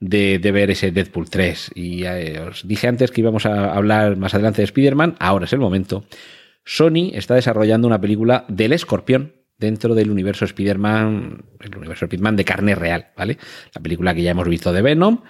de, 0.00 0.38
ver 0.38 0.70
ese 0.70 0.92
Deadpool 0.92 1.28
3. 1.28 1.72
Y 1.74 2.04
eh, 2.04 2.40
os 2.40 2.66
dije 2.66 2.88
antes 2.88 3.10
que 3.10 3.20
íbamos 3.20 3.44
a 3.44 3.74
hablar 3.74 4.16
más 4.16 4.34
adelante 4.34 4.62
de 4.62 4.66
Spider-Man, 4.66 5.16
ahora 5.18 5.44
es 5.44 5.52
el 5.52 5.58
momento. 5.58 6.04
Sony 6.64 7.10
está 7.14 7.34
desarrollando 7.34 7.86
una 7.86 8.00
película 8.00 8.44
del 8.48 8.72
escorpión 8.72 9.37
dentro 9.58 9.94
del 9.94 10.10
universo 10.10 10.44
Spider-Man, 10.44 11.44
el 11.60 11.76
universo 11.76 12.04
Spider-Man 12.04 12.36
de 12.36 12.44
carne 12.44 12.74
real, 12.74 13.08
¿vale? 13.16 13.38
La 13.74 13.82
película 13.82 14.14
que 14.14 14.22
ya 14.22 14.30
hemos 14.30 14.48
visto 14.48 14.72
de 14.72 14.82
Venom 14.82 15.20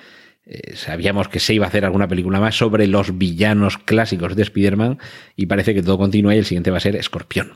eh, 0.50 0.76
sabíamos 0.76 1.28
que 1.28 1.40
se 1.40 1.52
iba 1.52 1.66
a 1.66 1.68
hacer 1.68 1.84
alguna 1.84 2.08
película 2.08 2.40
más 2.40 2.56
sobre 2.56 2.86
los 2.86 3.18
villanos 3.18 3.76
clásicos 3.76 4.34
de 4.34 4.44
Spider-Man 4.44 4.98
y 5.36 5.44
parece 5.44 5.74
que 5.74 5.82
todo 5.82 5.98
continúa 5.98 6.34
y 6.34 6.38
el 6.38 6.46
siguiente 6.46 6.70
va 6.70 6.78
a 6.78 6.80
ser 6.80 6.96
Escorpión. 6.96 7.52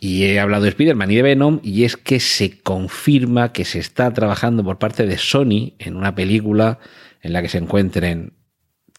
Y 0.00 0.24
he 0.24 0.40
hablado 0.40 0.62
de 0.62 0.70
Spider-Man 0.70 1.10
y 1.10 1.16
de 1.16 1.22
Venom 1.22 1.60
y 1.62 1.84
es 1.84 1.98
que 1.98 2.18
se 2.18 2.60
confirma 2.60 3.52
que 3.52 3.66
se 3.66 3.78
está 3.78 4.10
trabajando 4.14 4.64
por 4.64 4.78
parte 4.78 5.06
de 5.06 5.18
Sony 5.18 5.74
en 5.78 5.96
una 5.96 6.14
película 6.14 6.78
en 7.20 7.34
la 7.34 7.42
que 7.42 7.50
se 7.50 7.58
encuentren 7.58 8.32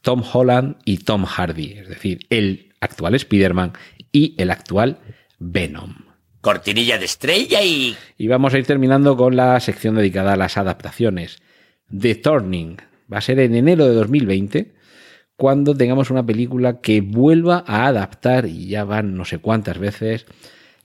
Tom 0.03 0.21
Holland 0.31 0.75
y 0.85 0.97
Tom 0.97 1.25
Hardy, 1.25 1.79
es 1.79 1.89
decir, 1.89 2.27
el 2.29 2.73
actual 2.79 3.15
Spider-Man 3.15 3.73
y 4.11 4.35
el 4.37 4.51
actual 4.51 4.99
Venom. 5.39 6.08
Cortinilla 6.41 6.97
de 6.97 7.05
estrella 7.05 7.61
y... 7.63 7.95
Y 8.17 8.27
vamos 8.27 8.53
a 8.53 8.57
ir 8.57 8.65
terminando 8.65 9.17
con 9.17 9.35
la 9.35 9.59
sección 9.59 9.95
dedicada 9.95 10.33
a 10.33 10.37
las 10.37 10.57
adaptaciones. 10.57 11.41
The 11.95 12.15
Turning, 12.15 12.77
va 13.11 13.17
a 13.17 13.21
ser 13.21 13.39
en 13.39 13.55
enero 13.55 13.87
de 13.87 13.93
2020 13.93 14.73
cuando 15.35 15.75
tengamos 15.75 16.11
una 16.11 16.25
película 16.25 16.81
que 16.81 17.01
vuelva 17.01 17.63
a 17.65 17.87
adaptar, 17.87 18.45
y 18.45 18.67
ya 18.67 18.83
van 18.83 19.15
no 19.15 19.23
sé 19.23 19.39
cuántas 19.39 19.77
veces, 19.79 20.25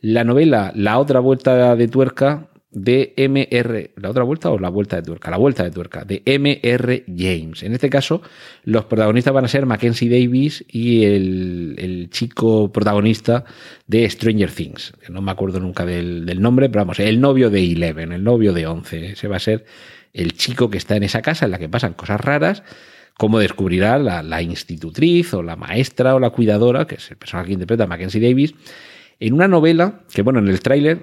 la 0.01 0.23
novela 0.23 0.71
La 0.77 0.99
otra 0.99 1.19
vuelta 1.19 1.75
de 1.75 1.89
tuerca 1.89 2.49
de 2.75 3.15
MR, 3.17 3.93
la 3.97 4.11
otra 4.11 4.25
vuelta 4.25 4.51
o 4.51 4.59
la 4.59 4.69
vuelta 4.69 4.97
de 4.97 5.03
tuerca, 5.03 5.31
la 5.31 5.39
vuelta 5.39 5.63
de 5.63 5.71
tuerca 5.71 6.05
de 6.05 6.23
MR 6.27 7.05
James. 7.07 7.63
En 7.63 7.73
este 7.73 7.89
caso, 7.89 8.21
los 8.65 8.85
protagonistas 8.85 9.33
van 9.33 9.45
a 9.45 9.49
ser 9.49 9.65
Mackenzie 9.65 10.11
Davis 10.11 10.65
y 10.69 11.05
el, 11.05 11.77
el 11.79 12.11
chico 12.11 12.71
protagonista 12.73 13.45
de 13.87 14.09
Stranger 14.11 14.51
Things, 14.51 14.93
no 15.09 15.23
me 15.23 15.31
acuerdo 15.31 15.61
nunca 15.61 15.87
del, 15.87 16.27
del, 16.27 16.43
nombre, 16.43 16.69
pero 16.69 16.83
vamos, 16.83 16.99
el 17.01 17.21
novio 17.21 17.49
de 17.49 17.65
Eleven, 17.65 18.13
el 18.13 18.25
novio 18.25 18.53
de 18.53 18.67
Once. 18.67 19.13
Ese 19.13 19.29
va 19.29 19.37
a 19.37 19.41
ser 19.41 19.65
el 20.13 20.33
chico 20.35 20.71
que 20.71 20.79
está 20.79 20.97
en 20.97 21.03
esa 21.03 21.23
casa 21.23 21.45
en 21.45 21.51
la 21.51 21.59
que 21.59 21.69
pasan 21.69 21.95
cosas 21.95 22.21
raras, 22.21 22.63
cómo 23.17 23.39
descubrirá 23.39 23.99
la, 23.99 24.43
institutriz 24.43 25.35
o 25.35 25.43
la 25.43 25.57
maestra 25.57 26.15
o 26.15 26.21
la 26.21 26.31
cuidadora, 26.31 26.87
que 26.87 26.97
es 26.97 27.11
el 27.11 27.17
personaje 27.17 27.49
que 27.49 27.55
interpreta 27.55 27.87
Mackenzie 27.87 28.21
Davis, 28.21 28.55
en 29.21 29.35
una 29.35 29.49
novela 29.49 30.01
que, 30.13 30.23
bueno, 30.23 30.39
en 30.39 30.49
el 30.49 30.61
tráiler, 30.61 31.03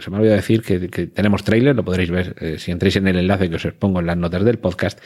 se 0.00 0.10
me 0.10 0.18
olvidó 0.18 0.34
decir 0.34 0.62
que, 0.62 0.78
tenemos 1.06 1.42
tráiler, 1.44 1.74
lo 1.74 1.84
podréis 1.84 2.10
ver 2.10 2.36
eh, 2.40 2.56
si 2.58 2.70
entréis 2.70 2.96
en 2.96 3.08
el 3.08 3.18
enlace 3.18 3.48
que 3.48 3.56
os 3.56 3.66
pongo 3.78 4.00
en 4.00 4.06
las 4.06 4.16
notas 4.16 4.44
del 4.44 4.58
podcast. 4.58 4.98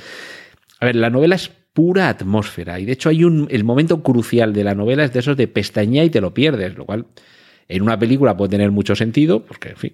A 0.81 0.87
ver, 0.87 0.97
la 0.97 1.11
novela 1.11 1.37
es 1.37 1.51
pura 1.73 2.09
atmósfera 2.09 2.81
y 2.81 2.85
de 2.85 2.93
hecho 2.93 3.09
hay 3.09 3.25
un, 3.25 3.47
el 3.51 3.65
momento 3.65 4.03
crucial 4.03 4.53
de 4.53 4.65
la 4.65 4.75
novela 4.75 5.05
es 5.05 5.13
de 5.13 5.21
esos 5.21 5.37
de 5.37 5.47
pestaña 5.47 6.03
y 6.03 6.11
te 6.11 6.21
lo 6.21 6.35
pierdes, 6.35 6.77
lo 6.77 6.85
cual 6.85 7.07
en 7.71 7.83
una 7.83 7.97
película 7.97 8.37
puede 8.37 8.51
tener 8.51 8.73
mucho 8.73 8.97
sentido, 8.97 9.45
porque 9.45 9.71
en 9.71 9.77
fin, 9.77 9.93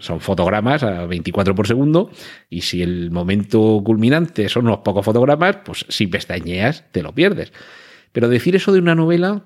son 0.00 0.20
fotogramas 0.20 0.82
a 0.82 1.06
24 1.06 1.54
por 1.54 1.68
segundo, 1.68 2.10
y 2.50 2.62
si 2.62 2.82
el 2.82 3.12
momento 3.12 3.80
culminante 3.84 4.48
son 4.48 4.66
unos 4.66 4.78
pocos 4.78 5.04
fotogramas, 5.04 5.58
pues 5.64 5.86
si 5.88 6.08
pestañeas 6.08 6.84
te 6.90 7.00
lo 7.00 7.14
pierdes. 7.14 7.52
Pero 8.10 8.28
decir 8.28 8.56
eso 8.56 8.72
de 8.72 8.80
una 8.80 8.96
novela 8.96 9.44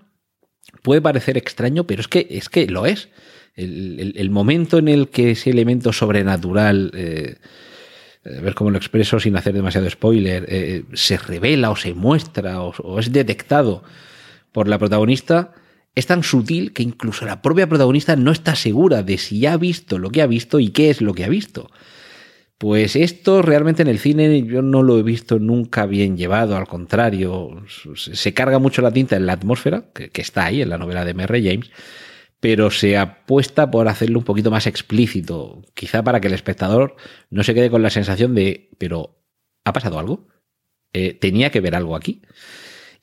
puede 0.83 1.01
parecer 1.01 1.37
extraño, 1.37 1.87
pero 1.87 2.01
es 2.01 2.09
que, 2.09 2.27
es 2.31 2.49
que 2.49 2.67
lo 2.67 2.87
es. 2.87 3.09
El, 3.55 4.29
momento 4.31 4.77
en 4.77 4.89
el 4.89 5.09
que 5.09 5.31
ese 5.31 5.51
elemento 5.51 5.93
sobrenatural, 5.93 6.91
eh, 6.95 7.37
a 8.25 8.41
ver 8.43 8.55
cómo 8.55 8.71
lo 8.71 8.77
expreso 8.77 9.19
sin 9.19 9.35
hacer 9.37 9.55
demasiado 9.55 9.89
spoiler, 9.89 10.45
eh, 10.49 10.85
se 10.93 11.17
revela 11.17 11.71
o 11.71 11.77
se 11.77 11.95
muestra 11.95 12.61
o 12.61 12.99
es 12.99 13.13
detectado 13.13 13.83
por 14.53 14.69
la 14.69 14.79
protagonista, 14.79 15.53
es 15.97 16.07
tan 16.07 16.23
sutil 16.23 16.75
que 16.75 16.83
incluso 16.83 17.25
la 17.25 17.41
propia 17.41 17.69
protagonista 17.69 18.15
no 18.17 18.31
está 18.31 18.55
segura 18.55 19.03
de 19.03 19.17
si 19.17 19.47
ha 19.47 19.57
visto 19.57 19.99
lo 19.99 20.11
que 20.11 20.21
ha 20.21 20.27
visto 20.27 20.61
y 20.61 20.69
qué 20.69 20.91
es 20.91 21.01
lo 21.01 21.15
que 21.15 21.25
ha 21.25 21.29
visto. 21.29 21.71
Pues 22.59 22.97
esto 22.97 23.43
realmente 23.43 23.83
en 23.83 23.89
el 23.89 23.99
cine 23.99 24.43
yo 24.45 24.63
no 24.63 24.83
lo 24.83 24.99
he 24.99 25.03
visto 25.03 25.39
nunca 25.39 25.85
bien 25.85 26.17
llevado, 26.17 26.57
al 26.57 26.67
contrario, 26.67 27.63
se 27.95 28.33
carga 28.33 28.59
mucho 28.59 28.81
la 28.81 28.93
tinta 28.93 29.17
en 29.17 29.27
la 29.27 29.35
atmósfera, 29.35 29.91
que, 29.93 30.11
está 30.23 30.47
ahí 30.47 30.63
en 30.63 30.71
la 30.71 30.79
novela 30.79 31.05
de 31.05 31.11
M.R. 31.11 31.43
James, 31.43 31.71
pero 32.41 32.71
se 32.71 32.97
apuesta 32.97 33.71
por 33.71 33.89
hacerlo 33.89 34.21
un 34.21 34.25
poquito 34.25 34.51
más 34.51 34.67
explícito, 34.67 35.65
quizá 35.75 36.03
para 36.03 36.21
que 36.21 36.29
el 36.29 36.35
espectador 36.35 36.97
no 37.29 37.43
se 37.43 37.53
quede 37.53 37.71
con 37.71 37.83
la 37.83 37.91
sensación 37.91 38.35
de, 38.35 38.71
pero 38.79 39.23
¿ha 39.65 39.75
pasado 39.75 39.99
algo? 39.99 40.29
Eh, 40.95 41.13
¿Tenía 41.13 41.51
que 41.51 41.61
ver 41.61 41.75
algo 41.75 41.95
aquí? 41.95 42.23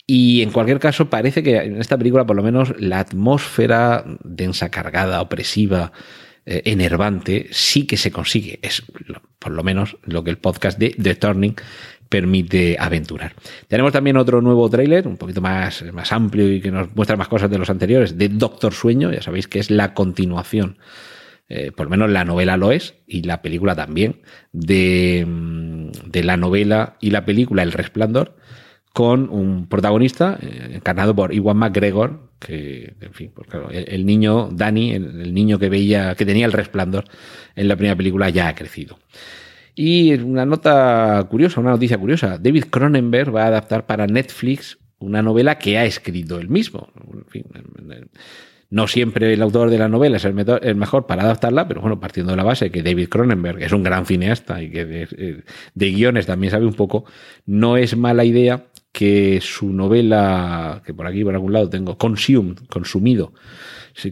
Y 0.08 0.42
en 0.42 0.52
cualquier 0.52 0.80
caso, 0.80 1.10
parece 1.12 1.44
que 1.44 1.58
en 1.58 1.80
esta 1.80 1.98
película, 1.98 2.26
por 2.26 2.36
lo 2.36 2.44
menos, 2.44 2.74
la 2.80 3.00
atmósfera 3.00 4.04
densa, 4.24 4.70
cargada, 4.70 5.22
opresiva, 5.22 5.94
eh, 6.46 6.62
enervante, 6.66 7.48
sí 7.52 7.88
que 7.88 7.98
se 7.98 8.12
consigue. 8.12 8.60
Es 8.62 8.84
por 9.40 9.52
lo 9.52 9.64
menos 9.64 9.98
lo 10.04 10.24
que 10.24 10.30
el 10.30 10.38
podcast 10.38 10.78
de 10.78 10.90
The 10.92 11.16
Turning 11.16 11.56
permite 12.10 12.78
aventurar. 12.80 13.34
Tenemos 13.68 13.92
también 13.92 14.18
otro 14.18 14.42
nuevo 14.42 14.70
tráiler, 14.70 15.08
un 15.08 15.18
poquito 15.18 15.42
más, 15.42 15.84
más 15.94 16.12
amplio 16.12 16.52
y 16.52 16.62
que 16.62 16.70
nos 16.70 16.96
muestra 16.96 17.18
más 17.18 17.28
cosas 17.28 17.50
de 17.50 17.58
los 17.58 17.70
anteriores, 17.72 18.18
de 18.18 18.30
Doctor 18.30 18.74
Sueño, 18.74 19.12
ya 19.12 19.22
sabéis 19.22 19.48
que 19.48 19.58
es 19.58 19.72
la 19.72 19.96
continuación, 19.96 20.78
eh, 21.50 21.72
por 21.72 21.88
lo 21.88 21.90
menos 21.90 22.12
la 22.12 22.24
novela 22.24 22.56
lo 22.56 22.72
es, 22.72 22.94
y 23.08 23.24
la 23.24 23.42
película 23.42 23.74
también, 23.74 24.22
de, 24.52 25.26
mm, 25.28 26.12
de 26.12 26.24
la 26.24 26.38
novela 26.38 26.98
y 27.02 27.10
la 27.10 27.26
película 27.26 27.64
El 27.64 27.72
Resplandor, 27.72 28.36
con 28.94 29.30
un 29.32 29.68
protagonista 29.68 30.38
eh, 30.40 30.74
encarnado 30.76 31.16
por 31.16 31.34
Iwan 31.34 31.58
McGregor, 31.58 32.30
que, 32.40 32.94
en 33.02 33.14
fin, 33.14 33.32
pues 33.34 33.48
claro, 33.48 33.70
el, 33.72 34.06
niño, 34.06 34.50
Danny, 34.52 34.92
el, 34.92 35.34
niño 35.34 35.58
que 35.58 35.70
veía, 35.70 36.16
que 36.16 36.26
tenía 36.26 36.46
el 36.46 36.52
resplandor 36.52 37.06
en 37.56 37.68
la 37.68 37.76
primera 37.76 37.96
película, 37.96 38.30
ya 38.30 38.48
ha 38.48 38.56
crecido. 38.56 39.00
Y 39.76 40.14
una 40.14 40.46
nota 40.46 41.26
curiosa, 41.30 41.60
una 41.60 41.72
noticia 41.72 41.98
curiosa, 41.98 42.38
David 42.38 42.66
Cronenberg 42.70 43.36
va 43.36 43.46
a 43.46 43.48
adaptar 43.48 43.88
para 43.88 44.06
Netflix 44.06 44.78
una 45.00 45.24
novela 45.24 45.58
que 45.58 45.80
ha 45.80 45.86
escrito 45.86 46.40
él 46.40 46.50
mismo. 46.50 46.90
No 48.70 48.88
siempre 48.88 49.34
el 49.34 49.42
autor 49.42 49.72
de 49.72 49.78
la 49.80 49.88
novela 49.88 50.18
es 50.18 50.26
el, 50.26 50.36
mejor 50.76 51.08
para 51.08 51.24
adaptarla, 51.24 51.68
pero 51.68 51.82
bueno, 51.82 52.00
partiendo 52.00 52.32
de 52.32 52.38
la 52.38 52.44
base 52.44 52.70
que 52.70 52.84
David 52.84 53.10
Cronenberg 53.10 53.62
es 53.64 53.72
un 53.72 53.84
gran 53.84 54.06
cineasta 54.06 54.62
y 54.62 54.70
que 54.70 54.86
de, 54.86 55.08
eh, 55.18 55.44
de 55.74 55.92
guiones 55.92 56.28
también 56.28 56.52
sabe 56.52 56.66
un 56.66 56.74
poco, 56.74 57.06
no 57.46 57.78
es 57.78 57.98
mala 57.98 58.26
idea 58.26 58.66
que 58.94 59.42
su 59.42 59.74
novela, 59.74 60.82
que 60.86 60.94
por 60.94 61.08
aquí 61.08 61.24
por 61.24 61.34
algún 61.34 61.52
lado 61.52 61.70
tengo, 61.70 61.98
Consumed, 61.98 62.60
consumido, 62.70 63.34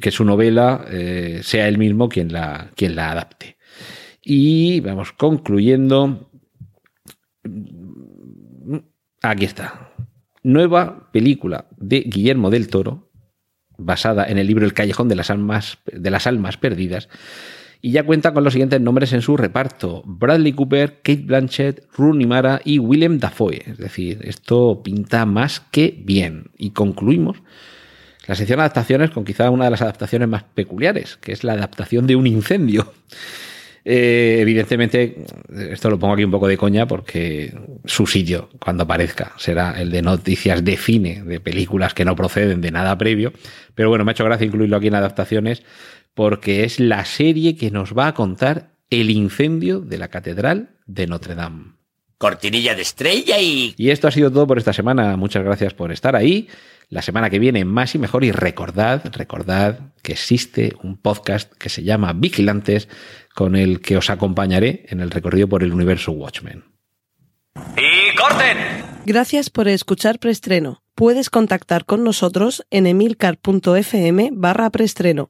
que 0.01 0.11
su 0.11 0.25
novela 0.25 0.83
eh, 0.89 1.41
sea 1.43 1.67
él 1.67 1.77
mismo 1.77 2.09
quien 2.09 2.33
la, 2.33 2.71
quien 2.75 2.95
la 2.95 3.11
adapte. 3.11 3.57
Y 4.23 4.79
vamos 4.81 5.13
concluyendo. 5.13 6.31
Aquí 9.21 9.45
está. 9.45 9.93
Nueva 10.43 11.11
película 11.11 11.67
de 11.77 12.01
Guillermo 12.01 12.49
del 12.49 12.67
Toro 12.67 13.11
basada 13.77 14.25
en 14.25 14.39
el 14.39 14.47
libro 14.47 14.65
El 14.65 14.73
Callejón 14.73 15.07
de 15.07 15.15
las 15.15 15.29
Almas, 15.29 15.77
de 15.85 16.09
las 16.09 16.25
Almas 16.25 16.57
Perdidas, 16.57 17.07
y 17.81 17.91
ya 17.91 18.03
cuenta 18.03 18.33
con 18.33 18.43
los 18.43 18.53
siguientes 18.53 18.79
nombres 18.79 19.13
en 19.13 19.21
su 19.21 19.37
reparto: 19.37 20.03
Bradley 20.05 20.53
Cooper, 20.53 21.01
Kate 21.01 21.23
Blanchett, 21.23 21.85
Rooney 21.97 22.27
Mara 22.27 22.61
y 22.63 22.79
Willem 22.79 23.17
Dafoe. 23.19 23.63
Es 23.65 23.77
decir, 23.77 24.19
esto 24.23 24.81
pinta 24.83 25.25
más 25.25 25.59
que 25.59 25.99
bien. 26.03 26.51
Y 26.57 26.71
concluimos 26.71 27.41
la 28.27 28.35
sección 28.35 28.57
de 28.57 28.63
adaptaciones 28.63 29.09
con 29.09 29.25
quizá 29.25 29.49
una 29.49 29.65
de 29.65 29.71
las 29.71 29.81
adaptaciones 29.81 30.27
más 30.27 30.43
peculiares, 30.43 31.17
que 31.17 31.31
es 31.31 31.43
la 31.43 31.53
adaptación 31.53 32.05
de 32.07 32.15
un 32.15 32.27
incendio. 32.27 32.93
Eh, 33.83 34.37
evidentemente, 34.39 35.25
esto 35.71 35.89
lo 35.89 35.97
pongo 35.97 36.13
aquí 36.13 36.23
un 36.23 36.31
poco 36.31 36.47
de 36.47 36.55
coña 36.55 36.87
porque 36.87 37.53
su 37.85 38.05
sitio, 38.05 38.49
cuando 38.63 38.83
aparezca, 38.83 39.33
será 39.37 39.81
el 39.81 39.89
de 39.89 40.03
noticias 40.03 40.63
de 40.63 40.77
cine, 40.77 41.23
de 41.23 41.39
películas 41.39 41.95
que 41.95 42.05
no 42.05 42.15
proceden 42.15 42.61
de 42.61 42.71
nada 42.71 42.97
previo. 42.97 43.33
Pero 43.73 43.89
bueno, 43.89 44.05
me 44.05 44.11
ha 44.11 44.13
hecho 44.13 44.25
gracia 44.25 44.45
incluirlo 44.45 44.77
aquí 44.77 44.87
en 44.87 44.95
adaptaciones 44.95 45.63
porque 46.13 46.63
es 46.63 46.79
la 46.79 47.05
serie 47.05 47.55
que 47.55 47.71
nos 47.71 47.97
va 47.97 48.07
a 48.07 48.13
contar 48.13 48.71
el 48.89 49.09
incendio 49.09 49.79
de 49.79 49.97
la 49.97 50.09
Catedral 50.09 50.77
de 50.85 51.07
Notre 51.07 51.35
Dame. 51.35 51.73
Cortinilla 52.17 52.75
de 52.75 52.83
estrella 52.83 53.39
y... 53.39 53.73
Y 53.77 53.89
esto 53.89 54.07
ha 54.07 54.11
sido 54.11 54.29
todo 54.29 54.45
por 54.45 54.59
esta 54.59 54.73
semana. 54.73 55.17
Muchas 55.17 55.43
gracias 55.43 55.73
por 55.73 55.91
estar 55.91 56.15
ahí. 56.15 56.49
La 56.89 57.01
semana 57.01 57.29
que 57.29 57.39
viene 57.39 57.65
más 57.65 57.95
y 57.95 57.99
mejor 57.99 58.23
y 58.25 58.31
recordad, 58.31 59.01
recordad 59.13 59.93
que 60.03 60.11
existe 60.11 60.73
un 60.83 60.97
podcast 60.97 61.51
que 61.53 61.69
se 61.69 61.83
llama 61.83 62.13
Vigilantes 62.13 62.89
con 63.33 63.55
el 63.55 63.79
que 63.79 63.97
os 63.97 64.09
acompañaré 64.09 64.85
en 64.89 64.99
el 64.99 65.09
recorrido 65.09 65.47
por 65.47 65.63
el 65.63 65.73
universo 65.73 66.11
Watchmen. 66.11 66.65
¡Y 67.55 68.15
corten! 68.15 68.57
Gracias 69.05 69.49
por 69.49 69.67
escuchar 69.67 70.19
Preestreno. 70.19 70.83
Puedes 70.93 71.29
contactar 71.29 71.85
con 71.85 72.03
nosotros 72.03 72.63
en 72.69 72.85
emilcar.fm 72.85 74.29
barra 74.33 74.69
preestreno 74.69 75.29